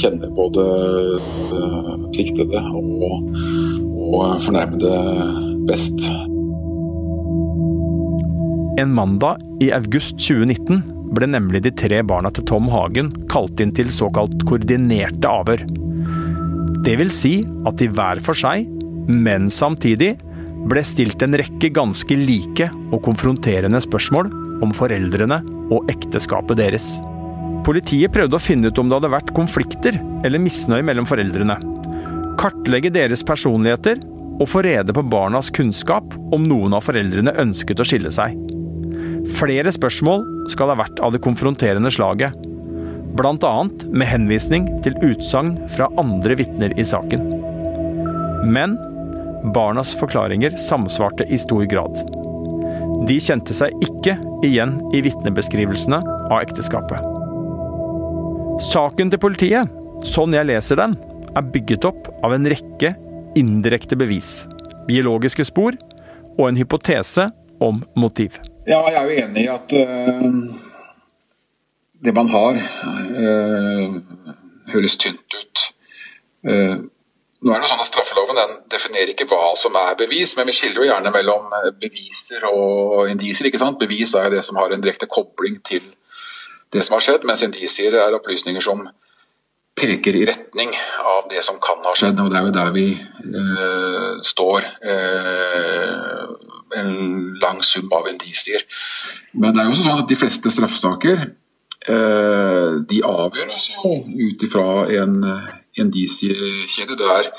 kjenner 0.02 0.34
både 0.38 0.66
siktede 2.18 2.64
og, 2.78 3.30
og 4.12 4.44
fornærmede 4.46 4.96
best. 5.70 6.04
En 8.82 8.94
mandag 8.98 9.42
i 9.62 9.70
august 9.76 10.18
2019 10.22 10.82
ble 11.16 11.28
nemlig 11.28 11.62
de 11.66 11.74
tre 11.76 12.00
barna 12.08 12.32
til 12.34 12.46
Tom 12.50 12.70
Hagen 12.72 13.12
kalt 13.32 13.60
inn 13.62 13.74
til 13.76 13.92
såkalt 13.94 14.46
koordinerte 14.48 15.28
avhør. 15.28 15.66
Det 16.86 16.96
vil 16.98 17.12
si 17.14 17.34
at 17.68 17.78
de 17.82 17.90
hver 17.92 18.22
for 18.26 18.38
seg, 18.38 18.70
men 19.12 19.50
samtidig, 19.52 20.16
ble 20.70 20.84
stilt 20.86 21.22
en 21.26 21.38
rekke 21.40 21.72
ganske 21.74 22.18
like 22.18 22.68
og 22.92 23.02
konfronterende 23.06 23.82
spørsmål 23.84 24.30
om 24.62 24.74
foreldrene 24.76 25.42
og 25.74 25.90
ekteskapet 25.92 26.60
deres. 26.60 26.94
Politiet 27.66 28.14
prøvde 28.14 28.38
å 28.38 28.42
finne 28.42 28.70
ut 28.70 28.80
om 28.82 28.90
det 28.90 28.98
hadde 29.00 29.14
vært 29.14 29.34
konflikter 29.38 29.98
eller 30.26 30.42
misnøye 30.42 30.86
mellom 30.86 31.08
foreldrene. 31.10 31.58
Kartlegge 32.42 32.92
deres 32.94 33.24
personligheter 33.26 34.02
og 34.42 34.50
få 34.50 34.64
rede 34.66 34.94
på 34.96 35.04
barnas 35.06 35.52
kunnskap 35.54 36.16
om 36.34 36.46
noen 36.48 36.74
av 36.78 36.86
foreldrene 36.88 37.36
ønsket 37.42 37.82
å 37.82 37.88
skille 37.88 38.14
seg. 38.14 38.38
Flere 39.38 39.74
spørsmål 39.74 40.26
skal 40.52 40.72
ha 40.72 40.80
vært 40.82 41.02
av 41.04 41.14
det 41.14 41.22
konfronterende 41.24 41.92
slaget. 41.94 42.34
Bl.a. 43.18 43.54
med 43.92 44.08
henvisning 44.08 44.66
til 44.86 44.96
utsagn 45.06 45.54
fra 45.76 45.90
andre 46.02 46.38
vitner 46.40 46.74
i 46.80 46.86
saken. 46.88 47.28
Men 48.50 48.80
barnas 49.56 49.96
forklaringer 50.00 50.58
samsvarte 50.58 51.26
i 51.30 51.40
stor 51.42 51.66
grad. 51.66 52.02
De 53.08 53.18
kjente 53.18 53.56
seg 53.58 53.74
ikke 53.82 54.18
igjen 54.46 54.78
i 54.94 55.02
vitnebeskrivelsene 55.06 56.02
av 56.30 56.38
ekteskapet. 56.42 57.02
Saken 58.62 59.10
til 59.10 59.22
politiet, 59.22 59.72
sånn 60.06 60.36
jeg 60.38 60.50
leser 60.50 60.78
den, 60.78 60.94
er 61.34 61.48
bygget 61.54 61.88
opp 61.88 62.10
av 62.26 62.36
en 62.36 62.46
rekke 62.50 62.94
indirekte 63.40 63.98
bevis, 63.98 64.44
biologiske 64.88 65.46
spor 65.48 65.78
og 66.38 66.48
en 66.50 66.60
hypotese 66.60 67.30
om 67.64 67.82
motiv. 67.96 68.38
Ja, 68.68 68.84
jeg 68.86 68.98
er 69.00 69.08
jo 69.08 69.22
enig 69.26 69.46
i 69.46 69.52
at 69.52 69.74
uh, 69.74 70.26
det 72.06 72.14
man 72.18 72.30
har, 72.34 72.60
uh, 73.18 73.98
høres 74.74 74.98
tynt 75.02 75.38
ut. 75.38 75.64
Uh, 76.46 76.86
nå 77.42 77.54
er 77.54 77.64
det 77.64 77.70
sånn 77.72 77.82
at 77.82 77.90
Straffeloven 77.90 78.38
definerer 78.70 79.14
ikke 79.14 79.26
hva 79.32 79.56
som 79.58 79.74
er 79.80 79.96
bevis, 79.98 80.36
men 80.38 80.46
vi 80.50 80.54
skiller 80.54 80.84
jo 80.84 80.90
gjerne 80.92 81.14
mellom 81.14 81.48
beviser 81.82 82.46
og 82.50 83.10
indisier. 83.10 83.50
ikke 83.50 83.62
sant? 83.62 83.80
Bevis 83.82 84.14
er 84.16 84.30
det 84.30 84.44
som 84.46 84.60
har 84.62 84.74
en 84.74 84.84
direkte 84.84 85.10
kobling 85.10 85.58
til 85.66 85.82
det 86.72 86.86
som 86.86 86.96
har 86.96 87.06
skjedd, 87.06 87.26
mens 87.28 87.42
indisier 87.44 87.98
er 87.98 88.14
opplysninger 88.16 88.64
som 88.64 88.86
peker 89.82 90.16
i 90.20 90.26
retning 90.30 90.76
av 91.08 91.32
det 91.32 91.42
som 91.48 91.58
kan 91.64 91.82
ha 91.88 91.96
skjedd. 91.98 92.20
og 92.22 92.30
Det 92.30 92.38
er 92.38 92.46
jo 92.46 92.56
der 92.60 92.72
vi 92.76 92.88
øh, 93.00 94.22
står. 94.28 94.68
Øh, 94.86 96.12
en 96.76 97.38
lang 97.42 97.64
sum 97.64 97.90
av 97.92 98.08
indisier. 98.08 98.64
Men 99.34 99.54
det 99.54 99.62
er 99.62 99.68
jo 99.68 99.76
også 99.76 99.88
sånn 99.88 100.04
at 100.04 100.12
de 100.12 100.20
fleste 100.20 100.54
straffesaker 100.54 101.26
øh, 101.92 102.78
de 102.88 103.02
avgjøres 103.08 103.70
jo 103.74 103.98
ut 104.06 104.46
ifra 104.48 104.68
en 105.02 105.18
indisiekjede. 105.80 106.98
Der 107.00 107.32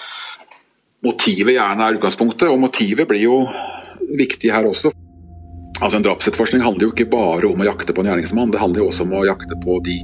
motivet 1.05 1.57
gjerne 1.57 1.87
er 1.87 1.99
utgangspunktet, 1.99 2.49
og 2.49 2.61
motivet 2.63 3.09
blir 3.11 3.25
jo 3.27 3.39
viktig 4.19 4.53
her 4.53 4.69
også. 4.69 4.93
Altså 5.83 5.99
En 5.99 6.05
drapsetterforskning 6.05 6.63
handler 6.63 6.87
jo 6.87 6.93
ikke 6.93 7.09
bare 7.11 7.49
om 7.49 7.63
å 7.63 7.67
jakte 7.67 7.95
på 7.95 8.05
en 8.05 8.11
gjerningsmann, 8.13 8.53
det 8.55 8.61
handler 8.61 8.85
jo 8.85 8.91
også 8.93 9.03
om 9.03 9.15
å 9.19 9.25
jakte 9.27 9.57
på 9.65 9.81
de 9.83 9.97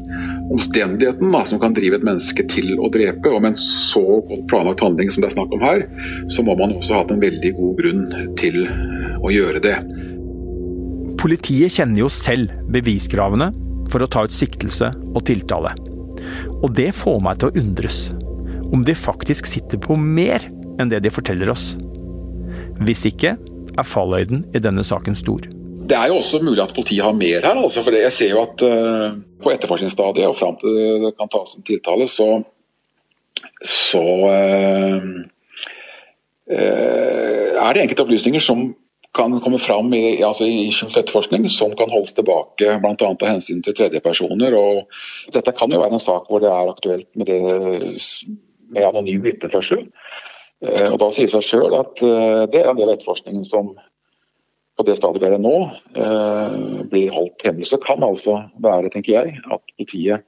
omstendighetene 0.51 1.43
som 1.47 1.61
kan 1.63 1.77
drive 1.77 2.01
et 2.01 2.07
menneske 2.07 2.43
til 2.51 2.73
å 2.83 2.91
drepe. 2.91 3.31
Og 3.31 3.45
med 3.45 3.53
en 3.53 3.61
så 3.63 4.03
godt 4.27 4.47
planlagt 4.51 4.83
handling 4.83 5.13
som 5.13 5.23
det 5.23 5.31
er 5.31 5.37
snakk 5.37 5.55
om 5.55 5.63
her, 5.63 5.85
så 6.35 6.43
må 6.43 6.57
man 6.59 6.75
også 6.75 6.97
ha 6.97 7.05
hatt 7.05 7.15
en 7.15 7.23
veldig 7.23 7.53
god 7.61 7.83
grunn 7.83 8.03
til 8.41 8.65
å 9.23 9.31
gjøre 9.35 9.63
det. 9.63 9.77
Politiet 11.19 11.79
kjenner 11.79 12.05
jo 12.05 12.11
selv 12.11 12.51
beviskravene 12.75 13.53
for 13.93 14.03
å 14.03 14.11
ta 14.11 14.27
ut 14.27 14.35
siktelse 14.35 14.91
og 15.15 15.23
tiltale. 15.31 15.77
Og 16.63 16.73
det 16.77 16.91
får 16.97 17.21
meg 17.25 17.41
til 17.41 17.51
å 17.51 17.63
undres. 17.63 18.01
Om 18.73 18.85
de 18.85 18.95
faktisk 18.97 19.49
sitter 19.49 19.81
på 19.81 19.97
mer 19.99 20.45
enn 20.79 20.91
det 20.93 21.03
de 21.05 21.13
forteller 21.13 21.51
oss. 21.53 21.73
Hvis 22.85 23.07
ikke 23.09 23.37
er 23.79 23.87
falløyden 23.87 24.45
i 24.55 24.63
denne 24.63 24.85
saken 24.87 25.17
stor. 25.19 25.47
Det 25.89 25.97
er 25.97 26.11
jo 26.11 26.19
også 26.21 26.43
mulig 26.45 26.61
at 26.63 26.75
politiet 26.77 27.05
har 27.05 27.17
mer 27.17 27.45
her. 27.47 27.57
Altså, 27.57 27.83
for 27.83 27.97
Jeg 27.97 28.13
ser 28.13 28.35
jo 28.35 28.43
at 28.43 28.63
uh, 28.63 29.17
på 29.43 29.53
etterforskningsstadiet 29.55 30.29
og 30.29 30.37
fram 30.37 30.59
til 30.61 30.77
det 31.07 31.15
kan 31.17 31.31
tas 31.33 31.55
en 31.57 31.65
tiltale, 31.65 32.09
så, 32.11 32.29
så 33.65 34.05
uh, 34.29 35.07
uh, 36.53 37.49
er 37.57 37.73
det 37.73 37.87
enkelte 37.87 38.05
opplysninger 38.05 38.45
som 38.45 38.69
kan 39.19 39.35
komme 39.43 39.59
fram 39.61 39.91
i, 39.97 40.21
altså 40.23 40.47
i 40.47 40.71
etterforskning, 40.71 41.49
som 41.53 41.75
kan 41.79 41.91
holdes 41.93 42.15
tilbake 42.17 42.79
bl.a. 42.81 42.95
av 43.11 43.27
hensyn 43.27 43.61
til 43.67 43.77
tredjepersoner. 43.77 44.55
Og 44.57 45.35
dette 45.35 45.55
kan 45.59 45.75
jo 45.75 45.83
være 45.83 45.99
en 45.99 46.07
sak 46.07 46.31
hvor 46.31 46.45
det 46.45 46.53
er 46.53 46.73
aktuelt 46.73 47.11
med, 47.19 47.29
det, 47.29 47.43
med 48.73 48.89
anonym 48.89 49.27
vitneførsel. 49.27 49.85
Og 50.63 50.97
Da 50.99 51.13
sier 51.15 51.29
det 51.29 51.37
seg 51.37 51.47
sjøl 51.47 51.77
at 51.79 52.01
det 52.01 52.63
er 52.63 52.73
en 52.73 52.79
del 52.81 52.89
av 52.89 52.97
etterforskningen 52.97 53.45
som 53.47 53.77
på 54.79 54.87
det 54.87 54.97
stadiet 54.97 55.25
vi 55.25 55.35
er 55.35 55.41
nå, 55.43 55.57
eh, 55.99 56.83
blir 56.91 57.11
holdt 57.11 57.43
hemmelig. 57.45 57.67
Så 57.67 57.81
kan 57.83 58.03
altså 58.07 58.45
være, 58.63 58.91
tenker 58.95 59.13
jeg, 59.13 59.41
at 59.51 59.63
politiet 59.75 60.23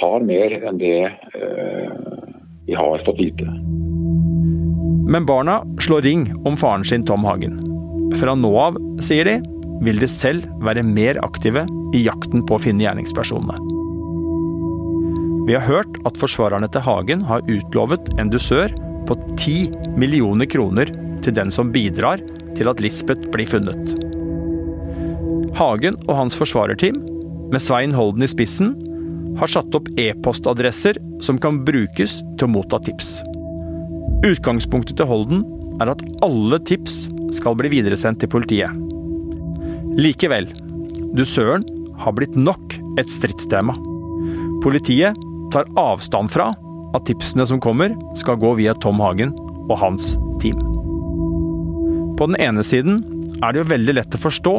har 0.00 0.24
mer 0.24 0.56
enn 0.56 0.80
det 0.80 1.10
eh, 1.36 1.90
vi 2.66 2.78
har 2.78 3.04
fått 3.04 3.20
vite. 3.20 3.48
Men 5.10 5.26
barna 5.26 5.60
slår 5.82 6.06
ring 6.06 6.30
om 6.46 6.56
faren 6.56 6.84
sin 6.84 7.04
Tom 7.04 7.26
Hagen. 7.28 7.58
Fra 8.18 8.34
nå 8.34 8.50
av, 8.58 8.78
sier 9.04 9.28
de, 9.28 9.38
vil 9.84 10.00
de 10.00 10.08
selv 10.10 10.48
være 10.64 10.84
mer 10.84 11.20
aktive 11.24 11.64
i 11.96 12.02
jakten 12.04 12.44
på 12.46 12.56
å 12.56 12.62
finne 12.62 12.84
gjerningspersonene. 12.84 13.58
Vi 15.48 15.56
har 15.56 15.64
hørt 15.66 15.96
at 16.06 16.18
forsvarerne 16.20 16.68
til 16.70 16.84
Hagen 16.84 17.22
har 17.26 17.46
utlovet 17.50 18.10
en 18.20 18.30
dusør 18.30 18.72
på 19.08 19.16
10 19.38 19.96
millioner 19.98 20.46
kroner 20.46 20.92
til 21.24 21.34
den 21.34 21.50
som 21.50 21.72
bidrar 21.74 22.22
til 22.58 22.70
at 22.70 22.82
Lisbeth 22.84 23.30
blir 23.32 23.48
funnet. 23.48 23.94
Hagen 25.58 25.96
og 26.06 26.14
hans 26.16 26.36
forsvarerteam, 26.38 27.00
med 27.50 27.62
Svein 27.62 27.94
Holden 27.96 28.22
i 28.22 28.30
spissen, 28.30 28.76
har 29.40 29.50
satt 29.50 29.74
opp 29.74 29.88
e-postadresser 29.98 31.00
som 31.24 31.38
kan 31.40 31.64
brukes 31.66 32.20
til 32.38 32.46
å 32.46 32.52
motta 32.52 32.78
tips. 32.86 33.16
Utgangspunktet 34.26 35.00
til 35.00 35.08
Holden 35.10 35.42
er 35.80 35.92
at 35.92 36.02
alle 36.24 36.60
tips 36.68 37.06
skal 37.36 37.56
bli 37.58 37.70
videresendt 37.72 38.20
til 38.22 38.30
politiet. 38.32 38.72
Likevel, 40.00 40.48
dusøren 41.16 41.64
har 42.00 42.14
blitt 42.16 42.36
nok 42.38 42.76
et 43.00 43.10
stridstema. 43.10 43.74
Politiet 44.64 45.16
tar 45.52 45.68
avstand 45.80 46.30
fra 46.32 46.52
at 46.96 47.06
tipsene 47.06 47.46
som 47.46 47.60
kommer, 47.62 47.94
skal 48.18 48.38
gå 48.40 48.54
via 48.58 48.74
Tom 48.82 49.00
Hagen 49.02 49.32
og 49.70 49.76
hans 49.80 50.14
team. 50.42 50.58
På 52.18 52.28
den 52.28 52.38
ene 52.42 52.64
siden 52.66 53.00
er 53.40 53.52
det 53.52 53.62
jo 53.62 53.70
veldig 53.70 53.96
lett 53.96 54.16
å 54.16 54.20
forstå 54.20 54.54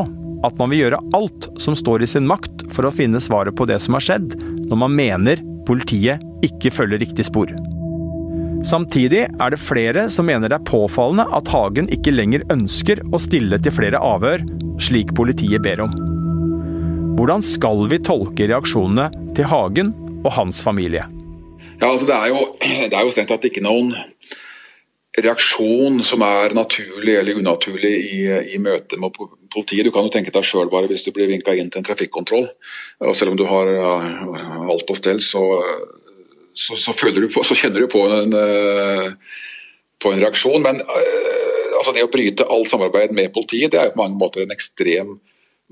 at 0.47 0.57
man 0.57 0.71
vil 0.71 0.85
gjøre 0.85 1.01
alt 1.17 1.49
som 1.61 1.75
står 1.77 2.01
i 2.01 2.09
sin 2.09 2.25
makt 2.25 2.65
for 2.73 2.87
å 2.87 2.93
finne 2.95 3.21
svaret 3.21 3.55
på 3.57 3.67
det 3.69 3.77
som 3.83 3.97
har 3.97 4.05
skjedd, 4.05 4.33
når 4.65 4.79
man 4.85 4.95
mener 4.97 5.43
politiet 5.67 6.23
ikke 6.45 6.73
følger 6.73 7.03
riktig 7.03 7.27
spor. 7.27 7.51
Samtidig 8.61 9.23
er 9.25 9.49
det 9.53 9.57
flere 9.57 10.03
som 10.13 10.27
mener 10.29 10.51
det 10.51 10.59
er 10.59 10.67
påfallende 10.67 11.25
at 11.33 11.49
Hagen 11.49 11.87
ikke 11.93 12.13
lenger 12.13 12.43
ønsker 12.53 12.99
å 13.09 13.19
stille 13.21 13.57
til 13.57 13.73
flere 13.73 13.97
avhør, 13.97 14.43
slik 14.81 15.15
politiet 15.17 15.63
ber 15.65 15.81
om. 15.87 15.95
Hvordan 17.17 17.41
skal 17.45 17.87
vi 17.89 17.97
tolke 18.05 18.45
reaksjonene 18.51 19.09
til 19.37 19.49
Hagen 19.49 19.89
og 20.21 20.29
hans 20.37 20.61
familie? 20.61 21.07
Ja, 21.81 21.89
altså 21.89 22.05
Det 22.05 22.15
er 22.15 22.29
jo, 22.29 22.43
det 22.91 22.93
er 22.93 23.01
jo 23.01 23.13
strengt 23.13 23.33
tatt 23.33 23.47
ikke 23.49 23.65
noen 23.65 23.95
reaksjon 25.17 25.99
som 26.07 26.21
er 26.23 26.53
naturlig 26.55 27.17
eller 27.17 27.39
unaturlig 27.41 27.91
i, 28.13 28.19
i 28.55 28.59
møte 28.61 28.99
med 29.01 29.17
politiet. 29.51 29.89
Du 29.89 29.91
kan 29.91 30.05
jo 30.05 30.13
tenke 30.13 30.31
deg 30.31 30.45
sjøl 30.47 30.69
bare 30.71 30.87
hvis 30.87 31.03
du 31.03 31.09
blir 31.15 31.27
vinka 31.33 31.57
inn 31.57 31.73
til 31.73 31.81
en 31.81 31.87
trafikkontroll. 31.89 32.45
og 33.01 33.17
Selv 33.17 33.33
om 33.33 33.41
du 33.41 33.47
har 33.49 33.73
alt 34.69 34.85
på 34.87 34.95
stell, 35.01 35.19
så, 35.25 35.41
så, 36.53 36.77
så, 36.77 36.93
du 37.11 37.27
på, 37.31 37.43
så 37.43 37.57
kjenner 37.57 37.83
du 37.83 37.87
på 37.91 38.03
en, 38.11 38.33
eh, 38.33 39.11
på 40.01 40.11
en 40.11 40.23
reaksjon. 40.23 40.61
Men 40.63 40.81
eh, 40.81 41.75
altså 41.77 41.93
det 41.95 42.05
å 42.05 42.11
bryte 42.11 42.47
alt 42.47 42.71
samarbeid 42.71 43.13
med 43.15 43.33
politiet, 43.35 43.71
det 43.73 43.81
er 43.81 43.93
på 43.93 44.01
mange 44.03 44.19
måter 44.19 44.45
en 44.45 44.55
ekstrem 44.55 45.17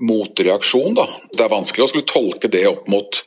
motreaksjon. 0.00 0.96
Da. 0.98 1.06
Det 1.34 1.44
er 1.44 1.52
vanskelig 1.52 1.86
å 1.86 1.90
skulle 1.92 2.10
tolke 2.10 2.50
det 2.52 2.64
opp 2.70 2.86
mot 2.88 3.20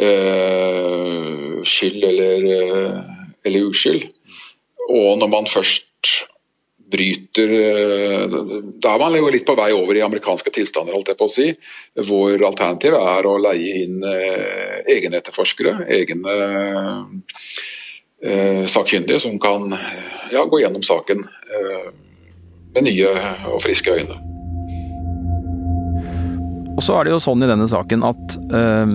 uh, 0.00 1.60
skyld 1.66 2.06
eller, 2.08 2.46
eller 3.44 3.66
uskyld. 3.68 4.06
Og 4.88 5.18
når 5.20 5.28
man 5.34 5.50
først 5.50 6.24
bryter 6.90 7.52
eh, 7.56 8.36
Da 8.82 8.94
er 8.94 9.02
man 9.02 9.16
jo 9.18 9.30
litt 9.32 9.46
på 9.48 9.56
vei 9.58 9.70
over 9.76 9.96
i 9.98 10.04
amerikanske 10.04 10.52
tilstander, 10.54 10.94
holdt 10.96 11.12
jeg 11.12 11.20
på 11.20 11.28
å 11.28 11.32
si. 11.32 11.48
Hvor 12.08 12.46
alternativet 12.50 13.00
er 13.14 13.28
å 13.28 13.36
leie 13.42 13.84
inn 13.84 14.04
eh, 14.06 14.80
egne 14.96 15.20
etterforskere, 15.20 15.86
egne 16.00 16.36
eh, 18.22 18.64
sakkyndige, 18.70 19.20
som 19.22 19.38
kan 19.42 19.70
ja, 20.32 20.44
gå 20.46 20.62
gjennom 20.62 20.84
saken 20.86 21.24
eh, 21.26 21.88
med 22.74 22.86
nye 22.86 23.14
og 23.50 23.62
friske 23.64 23.96
øyne. 24.00 24.18
Og 26.76 26.84
så 26.86 26.96
er 26.96 27.06
det 27.06 27.12
jo 27.12 27.20
sånn 27.20 27.42
i 27.44 27.50
denne 27.50 27.66
saken 27.68 28.06
at 28.08 28.38
eh, 28.56 28.94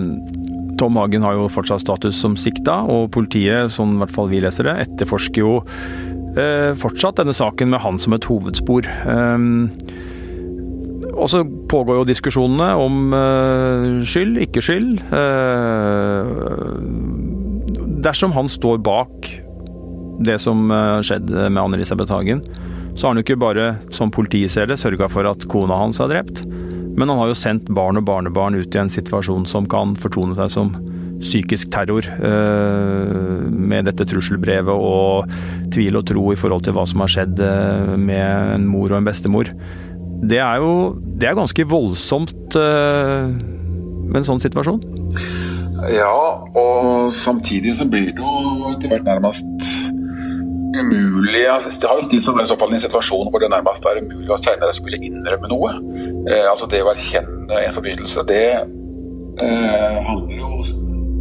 Tom 0.79 0.97
Hagen 0.99 1.23
har 1.23 1.37
jo 1.37 1.47
fortsatt 1.51 1.83
status 1.83 2.17
som 2.19 2.35
sikta, 2.39 2.81
og 2.91 3.11
politiet, 3.15 3.71
sånn 3.71 3.95
i 3.95 4.01
hvert 4.01 4.13
fall 4.15 4.31
vi 4.31 4.41
leser 4.43 4.67
det, 4.67 4.75
etterforsker 4.87 5.43
jo 5.43 5.53
fortsatt 6.81 7.19
denne 7.21 7.35
saken 7.35 7.71
med 7.71 7.79
han 7.83 7.99
som 8.01 8.15
et 8.15 8.27
hovedspor. 8.27 8.87
Um, 9.07 9.71
og 11.15 11.29
så 11.31 11.43
pågår 11.71 12.01
jo 12.01 12.07
diskusjonene 12.09 12.73
om 12.75 13.15
uh, 13.15 14.03
skyld, 14.03 14.37
ikke 14.43 14.63
skyld. 14.65 14.99
Uh, 15.13 16.27
dersom 18.05 18.35
han 18.35 18.51
står 18.51 18.81
bak 18.83 19.31
det 20.25 20.37
som 20.39 20.69
skjedde 21.03 21.49
med 21.49 21.59
Anne-Elisabeth 21.59 22.13
Hagen, 22.13 22.43
så 22.95 23.07
har 23.07 23.11
han 23.11 23.19
jo 23.19 23.25
ikke 23.25 23.41
bare, 23.41 23.65
som 23.91 24.13
politiet 24.13 24.53
ser 24.53 24.69
det, 24.69 24.77
sørga 24.79 25.09
for 25.11 25.27
at 25.27 25.43
kona 25.51 25.75
hans 25.75 25.99
er 25.99 26.07
drept, 26.13 26.45
men 26.95 27.09
han 27.11 27.19
har 27.19 27.31
jo 27.31 27.35
sendt 27.35 27.67
barn 27.75 27.99
og 27.99 28.05
barnebarn 28.07 28.55
ut 28.55 28.75
i 28.75 28.79
en 28.79 28.91
situasjon 28.91 29.43
som 29.49 29.67
kan 29.67 29.91
fortone 29.99 30.37
seg 30.37 30.53
som 30.53 30.71
psykisk 31.21 31.71
terror. 31.73 32.07
Med 33.55 33.87
dette 33.89 34.07
trusselbrevet 34.09 34.73
og 34.73 35.31
tvil 35.73 35.99
og 35.99 36.05
tro 36.09 36.29
i 36.33 36.39
forhold 36.39 36.65
til 36.67 36.75
hva 36.75 36.85
som 36.89 37.03
har 37.03 37.11
skjedd 37.11 37.41
med 37.99 38.55
en 38.57 38.69
mor 38.69 38.91
og 38.91 38.99
en 38.99 39.09
bestemor 39.09 39.51
det 40.29 40.39
er 40.39 40.61
jo 40.63 40.95
det 41.19 41.29
er 41.29 41.37
ganske 41.37 41.65
voldsomt 41.69 42.55
uh, 42.57 43.27
med 43.29 44.21
en 44.21 44.27
sånn 44.27 44.43
situasjon? 44.43 44.81
Ja, 45.91 46.45
og 46.55 47.11
samtidig 47.13 47.75
så 47.79 47.87
blir 47.89 48.13
det 48.15 48.23
jo 48.23 48.71
etter 48.71 48.93
hvert 48.93 49.05
nærmest 49.07 49.67
umulig 50.75 51.45
altså, 51.47 51.69
Det 51.71 51.87
har 51.87 51.99
jo 51.99 52.07
stilt 52.07 52.25
seg 52.25 52.39
i 52.41 52.47
så 52.49 52.57
fall 52.59 52.73
en 52.75 52.81
situasjon 52.83 53.29
hvor 53.31 53.43
det 53.43 53.51
nærmest 53.53 53.85
er 53.87 54.01
umulig 54.01 54.33
å 54.33 54.39
senere 54.39 54.75
skulle 54.75 54.99
innrømme 54.99 55.51
noe. 55.51 55.71
Eh, 56.27 56.47
altså 56.49 56.67
Det 56.71 56.81
å 56.83 56.89
erkjenne 56.91 57.61
en 57.61 57.75
forbrytelse, 57.75 58.25
det 58.27 58.41
eh, 58.55 59.99
handler 60.09 60.34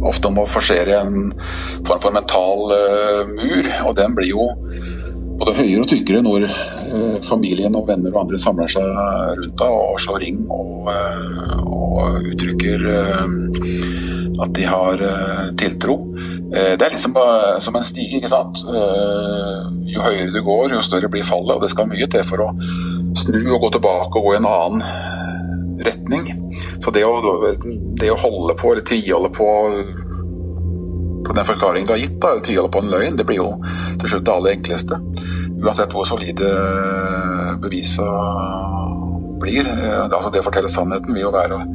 ofte 0.09 0.29
om 0.29 0.41
å 0.41 0.49
forsere 0.49 0.99
en 0.99 1.31
form 1.87 2.03
for 2.03 2.15
mental 2.15 2.75
eh, 2.75 3.23
mur, 3.31 3.71
og 3.87 3.95
den 3.99 4.15
blir 4.17 4.31
jo 4.31 4.49
både 5.35 5.57
høyere 5.57 5.83
og 5.83 5.89
tykkere 5.91 6.21
når 6.23 6.45
eh, 6.47 7.17
familien 7.27 7.75
og 7.75 7.89
venner 7.89 8.13
og 8.13 8.23
andre 8.23 8.39
samler 8.39 8.71
seg 8.71 8.85
rundt 8.85 9.57
deg 9.59 9.79
og 9.81 9.99
slår 10.03 10.21
ring 10.23 10.45
og, 10.47 10.91
eh, 10.93 11.57
og 11.65 12.29
uttrykker 12.31 12.87
at 14.35 14.51
de 14.57 14.65
har 14.67 14.99
tiltro. 15.55 15.93
Det 16.51 16.83
er 16.83 16.91
liksom 16.91 17.13
som 17.63 17.77
en 17.79 17.85
stige, 17.87 18.17
ikke 18.19 18.31
sant. 18.33 18.65
Jo 19.87 20.03
høyere 20.03 20.27
du 20.33 20.41
går, 20.43 20.75
jo 20.75 20.81
større 20.83 21.07
blir 21.11 21.23
fallet. 21.23 21.53
Og 21.55 21.63
det 21.63 21.69
skal 21.71 21.87
mye 21.87 22.09
til 22.11 22.25
for 22.27 22.43
å 22.43 22.49
snu 23.21 23.39
og 23.45 23.63
gå 23.63 23.69
tilbake 23.77 24.19
og 24.19 24.27
gå 24.27 24.33
i 24.35 24.39
en 24.41 24.49
annen 24.51 24.83
retning. 25.87 26.27
Så 26.83 26.91
det 26.95 27.05
å, 27.07 27.15
det 27.99 28.11
å 28.11 28.19
holde 28.19 28.57
på, 28.59 28.73
eller 28.73 28.85
tviholde 28.87 29.31
på 29.35 29.49
på 31.25 31.33
den 31.33 31.45
forklaringen 31.45 31.87
du 31.87 31.93
har 31.93 32.01
gitt, 32.03 32.19
da, 32.21 32.31
eller 32.31 32.45
tviholde 32.45 32.71
på 32.71 32.81
en 32.83 32.91
løgn, 32.93 33.17
det 33.17 33.25
blir 33.27 33.39
jo 33.41 33.49
til 34.01 34.11
slutt 34.11 34.27
det 34.27 34.33
aller 34.33 34.55
enkleste. 34.55 34.99
Uansett 35.63 35.95
hvor 35.95 36.05
solide 36.05 36.51
bevisene 37.63 39.15
blir. 39.41 39.65
Eh, 39.65 40.03
altså 40.05 40.29
det 40.31 40.43
å 40.43 40.47
fortelle 40.47 40.71
sannheten 40.71 41.15
vil 41.15 41.25
jo 41.25 41.33
være 41.35 41.57
å, 41.57 41.65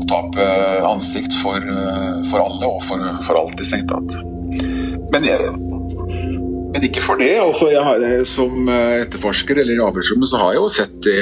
å 0.00 0.08
tape 0.10 0.46
ansikt 0.86 1.34
for, 1.42 1.66
for, 2.30 2.44
alle 2.44 2.70
og 2.70 2.84
for, 2.86 3.10
for 3.26 3.42
alltid, 3.42 3.66
strengt 3.66 3.90
tatt. 3.92 4.16
Men, 5.10 5.26
men, 5.26 6.86
ikke 6.86 7.02
for 7.02 7.20
det. 7.20 7.34
Altså, 7.42 7.72
jeg 7.74 7.82
har, 7.84 8.06
som 8.28 8.70
etterforsker 8.70 9.58
eller 9.64 9.76
i 9.76 9.86
avhørsrommet 9.88 10.30
så 10.30 10.44
har 10.44 10.54
jeg 10.54 10.62
jo 10.62 10.74
sett 10.78 11.00
det 11.06 11.20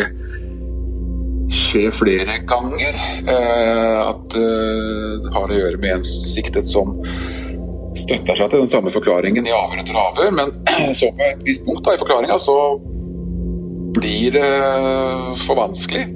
skje 1.52 1.88
flere 1.94 2.38
ganger. 2.48 2.94
Eh, 3.28 3.98
at 4.08 4.36
eh, 4.36 5.16
det 5.24 5.34
har 5.34 5.50
å 5.50 5.58
gjøre 5.58 5.80
med 5.80 5.98
en 5.98 6.06
siktet 6.06 6.68
som 6.68 6.96
støtter 7.98 8.36
seg 8.36 8.52
til 8.52 8.62
den 8.62 8.70
samme 8.70 8.92
forklaringen 8.94 9.48
i 9.48 9.54
avhør 9.54 9.82
etter 9.82 9.98
avhør, 9.98 10.32
men 10.38 10.54
så 10.98 11.10
på 11.16 11.28
et 11.30 11.44
visst 11.48 11.64
punkt 11.66 11.86
da, 11.86 11.96
i 11.96 12.02
forklaringa 12.02 12.38
så 12.42 12.58
blir 13.98 14.36
det 14.36 14.48
for 15.46 15.58
vanskelig. 15.58 16.06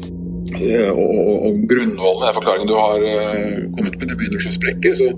Eh, 0.53 0.91
og, 0.93 1.21
og 1.49 1.61
grunnvollen 1.71 2.23
i 2.23 2.29
den 2.29 2.39
forklaringen 2.39 2.71
du 2.71 2.77
har 2.77 3.07
kommet 3.77 3.99
med, 3.99 4.09
det 4.09 4.19
begynner 4.21 4.49
å 4.53 4.57
sprekke. 4.59 4.95
Så 5.01 5.11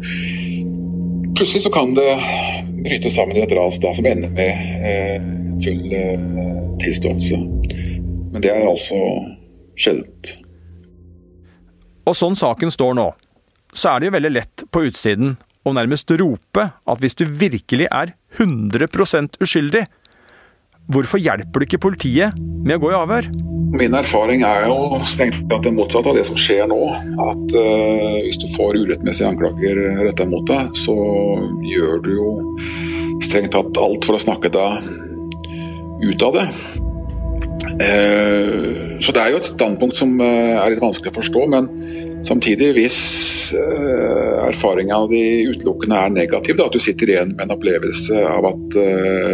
plutselig 1.34 1.64
så 1.66 1.74
kan 1.74 1.96
det 1.98 2.10
bryte 2.84 3.10
sammen 3.10 3.38
i 3.38 3.44
et 3.44 3.54
ras 3.56 3.80
da, 3.82 3.90
som 3.96 4.06
ender 4.06 4.30
med 4.36 5.30
full 5.64 5.94
tilståelse. 6.82 7.38
Men 8.34 8.42
det 8.42 8.50
er 8.50 8.66
altså 8.68 8.98
sjeldent. 9.78 10.34
Og 12.04 12.16
sånn 12.18 12.36
saken 12.36 12.72
står 12.72 12.96
nå, 12.98 13.08
så 13.74 13.94
er 13.94 14.00
det 14.00 14.08
jo 14.08 14.16
veldig 14.16 14.32
lett 14.34 14.64
på 14.70 14.84
utsiden 14.88 15.36
å 15.64 15.72
nærmest 15.74 16.10
rope 16.20 16.68
at 16.68 17.00
hvis 17.02 17.16
du 17.16 17.24
virkelig 17.24 17.88
er 17.88 18.12
100% 18.36 19.38
uskyldig, 19.42 19.86
hvorfor 20.92 21.22
hjelper 21.22 21.62
du 21.62 21.66
ikke 21.66 21.80
politiet 21.86 22.36
med 22.36 22.76
å 22.76 22.82
gå 22.82 22.92
i 22.92 22.98
avhør? 22.98 23.30
Min 23.74 23.96
erfaring 23.96 24.44
er 24.46 24.68
jo 24.68 25.00
strengt 25.10 25.40
tatt 25.50 25.64
det 25.66 25.72
motsatte 25.74 26.12
av 26.12 26.18
det 26.18 26.26
som 26.28 26.38
skjer 26.38 26.68
nå. 26.70 26.78
At 27.24 27.56
uh, 27.56 28.20
hvis 28.22 28.38
du 28.42 28.46
får 28.54 28.78
urettmessige 28.84 29.32
anklager 29.32 29.80
retta 30.04 30.28
mot 30.28 30.46
deg, 30.50 30.70
så 30.84 30.94
gjør 31.64 32.04
du 32.04 32.12
jo 32.14 32.30
strengt 33.24 33.54
tatt 33.56 33.80
alt 33.80 34.06
for 34.06 34.18
å 34.18 34.24
snakke 34.28 34.52
deg 34.54 34.92
ut 36.04 36.26
av 36.28 36.38
det. 36.38 36.48
Uh, 37.74 39.00
så 39.02 39.12
det 39.14 39.20
er 39.20 39.32
jo 39.32 39.40
et 39.40 39.48
standpunkt 39.48 39.98
som 39.98 40.12
uh, 40.20 40.60
er 40.62 40.74
litt 40.74 40.82
vanskelig 40.82 41.10
å 41.10 41.18
forstå. 41.18 41.46
men 41.54 41.70
Samtidig, 42.24 42.70
hvis 42.76 42.98
uh, 43.52 44.46
erfaringa 44.46 45.00
di 45.10 45.22
utelukkende 45.50 45.98
er 45.98 46.14
negativ, 46.14 46.62
at 46.62 46.76
du 46.76 46.80
sitter 46.80 47.10
igjen 47.10 47.34
med 47.34 47.44
en 47.46 47.56
opplevelse 47.56 48.22
av 48.30 48.46
at 48.48 48.78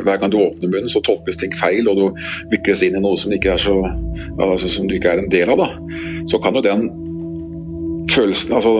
hver 0.06 0.22
gang 0.22 0.32
du 0.32 0.40
åpner 0.40 0.72
munnen, 0.72 0.90
så 0.90 1.02
tolkes 1.06 1.38
ting 1.38 1.54
feil, 1.60 1.86
og 1.90 2.00
du 2.00 2.24
vikles 2.54 2.82
inn 2.86 2.98
i 2.98 3.04
noe 3.04 3.18
som, 3.20 3.34
ikke 3.36 3.54
er 3.54 3.62
så, 3.62 3.76
altså, 4.40 4.72
som 4.72 4.88
du 4.88 4.96
ikke 4.96 5.12
er 5.12 5.22
en 5.22 5.30
del 5.30 5.52
av, 5.52 5.62
da, 5.62 5.68
så 6.32 6.40
kan 6.42 6.58
jo 6.58 6.64
den 6.66 6.88
følelsen, 8.10 8.56
altså 8.58 8.72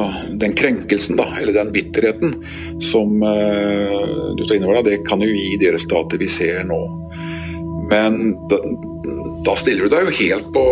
den 0.43 0.57
krenkelsen, 0.59 1.21
da, 1.21 1.29
eller 1.39 1.55
den 1.55 1.71
bitterheten 1.77 2.35
som 2.83 3.21
du 3.21 4.43
tar 4.43 4.57
innover 4.57 4.81
deg, 4.81 4.89
det 4.89 5.07
kan 5.07 5.23
jo 5.23 5.31
gi 5.31 5.61
de 5.63 5.71
resultater 5.77 6.19
vi 6.19 6.27
ser 6.31 6.65
nå. 6.67 6.81
Men 7.91 8.35
da, 8.51 8.59
da 9.47 9.55
stiller 9.57 9.87
du 9.87 9.95
deg 9.95 10.09
jo 10.09 10.17
helt 10.19 10.49
på, 10.55 10.63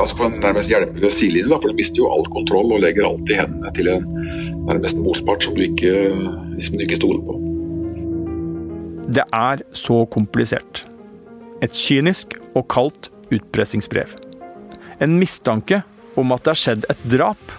altså 0.00 0.16
på 0.16 0.28
en 0.28 0.38
nærmest 0.40 0.70
hjelpeløs 0.72 1.18
sidelinje, 1.18 1.58
for 1.60 1.68
du 1.68 1.76
mister 1.76 2.00
jo 2.00 2.10
all 2.14 2.24
kontroll 2.32 2.72
og 2.72 2.80
legger 2.84 3.08
alt 3.08 3.32
i 3.32 3.36
hendene 3.36 3.72
til 3.76 3.90
en 3.92 4.06
nærmest 4.66 5.00
motpart 5.00 5.44
som 5.44 5.56
du 5.56 5.66
ikke, 5.66 5.92
som 6.64 6.78
du 6.78 6.86
ikke 6.86 6.98
stoler 7.00 7.20
på. 7.26 7.36
Det 9.16 9.26
er 9.36 9.62
så 9.76 10.00
komplisert. 10.10 10.86
Et 11.64 11.72
kynisk 11.72 12.38
og 12.56 12.66
kaldt 12.72 13.10
utpressingsbrev. 13.32 14.16
En 15.04 15.18
mistanke 15.20 15.82
om 16.16 16.32
at 16.32 16.44
det 16.44 16.54
har 16.54 16.62
skjedd 16.62 16.88
et 16.92 17.06
drap, 17.12 17.54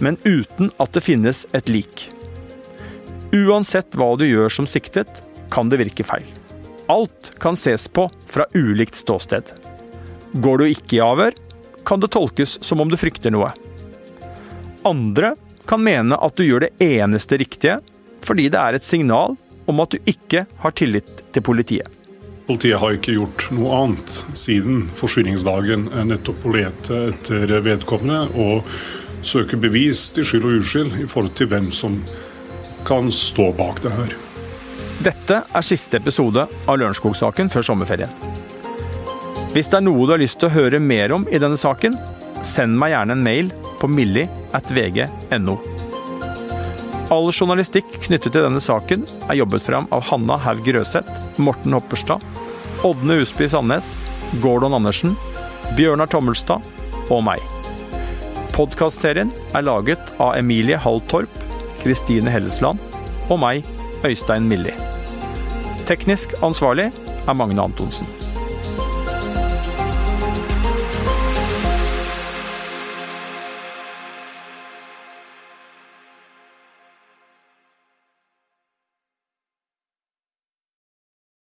men 0.00 0.16
uten 0.24 0.72
at 0.80 0.96
det 0.96 1.04
finnes 1.04 1.44
et 1.56 1.68
lik. 1.68 2.08
Uansett 3.36 3.92
hva 3.98 4.14
du 4.16 4.24
gjør 4.24 4.52
som 4.52 4.68
siktet, 4.70 5.10
kan 5.52 5.68
det 5.68 5.80
virke 5.82 6.06
feil. 6.06 6.37
Alt 6.88 7.32
kan 7.38 7.56
ses 7.56 7.88
på 7.88 8.06
fra 8.26 8.46
ulikt 8.54 8.96
ståsted. 8.96 9.44
Går 10.32 10.58
du 10.58 10.64
ikke 10.68 10.96
i 10.96 11.02
avhør, 11.04 11.34
kan 11.84 12.00
det 12.00 12.12
tolkes 12.14 12.56
som 12.64 12.80
om 12.80 12.88
du 12.88 12.96
frykter 13.00 13.32
noe. 13.32 13.50
Andre 14.88 15.34
kan 15.68 15.82
mene 15.84 16.16
at 16.16 16.36
du 16.36 16.46
gjør 16.46 16.64
det 16.64 16.70
eneste 16.84 17.36
riktige, 17.40 17.78
fordi 18.24 18.48
det 18.52 18.60
er 18.60 18.78
et 18.78 18.86
signal 18.88 19.36
om 19.68 19.82
at 19.84 19.92
du 19.92 20.08
ikke 20.08 20.46
har 20.62 20.76
tillit 20.76 21.22
til 21.32 21.44
politiet. 21.44 21.88
Politiet 22.48 22.80
har 22.80 22.96
ikke 22.96 23.18
gjort 23.18 23.44
noe 23.52 23.74
annet 23.82 24.20
siden 24.36 24.86
forsvinningsdagen 24.96 25.90
enn 25.92 26.08
nettopp 26.14 26.46
å 26.48 26.54
lete 26.54 27.02
etter 27.10 27.52
vedkommende 27.66 28.22
og 28.40 28.70
søke 29.20 29.60
bevis 29.60 30.06
til 30.16 30.24
skyld 30.24 30.48
og 30.48 30.62
uskyld 30.62 30.96
i 31.02 31.04
forhold 31.10 31.36
til 31.36 31.52
hvem 31.52 31.68
som 31.68 32.00
kan 32.88 33.12
stå 33.12 33.50
bak 33.60 33.84
det 33.84 33.92
her. 33.92 34.16
Dette 34.98 35.42
er 35.54 35.62
siste 35.62 36.00
episode 36.00 36.42
av 36.42 36.78
Lørenskog-saken 36.80 37.50
før 37.52 37.62
sommerferien. 37.68 38.10
Hvis 39.54 39.70
det 39.70 39.78
er 39.78 39.84
noe 39.86 40.06
du 40.08 40.10
har 40.10 40.18
lyst 40.18 40.40
til 40.42 40.48
å 40.48 40.56
høre 40.56 40.80
mer 40.82 41.14
om 41.14 41.26
i 41.30 41.38
denne 41.38 41.58
saken, 41.58 41.94
send 42.42 42.74
meg 42.78 42.90
gjerne 42.92 43.14
en 43.14 43.22
mail 43.22 43.52
på 43.78 43.86
milli.vg.no. 43.90 45.54
All 47.14 47.30
journalistikk 47.30 47.94
knyttet 48.08 48.34
til 48.34 48.42
denne 48.42 48.60
saken 48.60 49.06
er 49.28 49.38
jobbet 49.38 49.64
fram 49.64 49.86
av 49.94 50.02
Hanna 50.10 50.36
Haug 50.42 50.64
Grøseth, 50.66 51.14
Morten 51.38 51.78
Hopperstad, 51.78 52.26
Ådne 52.84 53.20
Husby 53.20 53.46
Sandnes, 53.48 53.94
Gordon 54.42 54.74
Andersen, 54.76 55.14
Bjørnar 55.78 56.10
Tommelstad 56.10 56.66
og 57.06 57.22
meg. 57.30 57.40
Podkastserien 58.58 59.30
er 59.54 59.64
laget 59.64 60.12
av 60.18 60.34
Emilie 60.42 60.76
Hall 60.82 61.00
Torp, 61.06 61.40
Kristine 61.84 62.34
Hellesland 62.34 62.82
og 63.30 63.38
meg, 63.46 63.62
Øystein 64.02 64.50
Milli. 64.50 64.74
Teknisk 65.88 66.34
ansvarlig 66.42 66.90
er 67.26 67.32
Magne 67.32 67.62
Antonsen. 67.62 68.17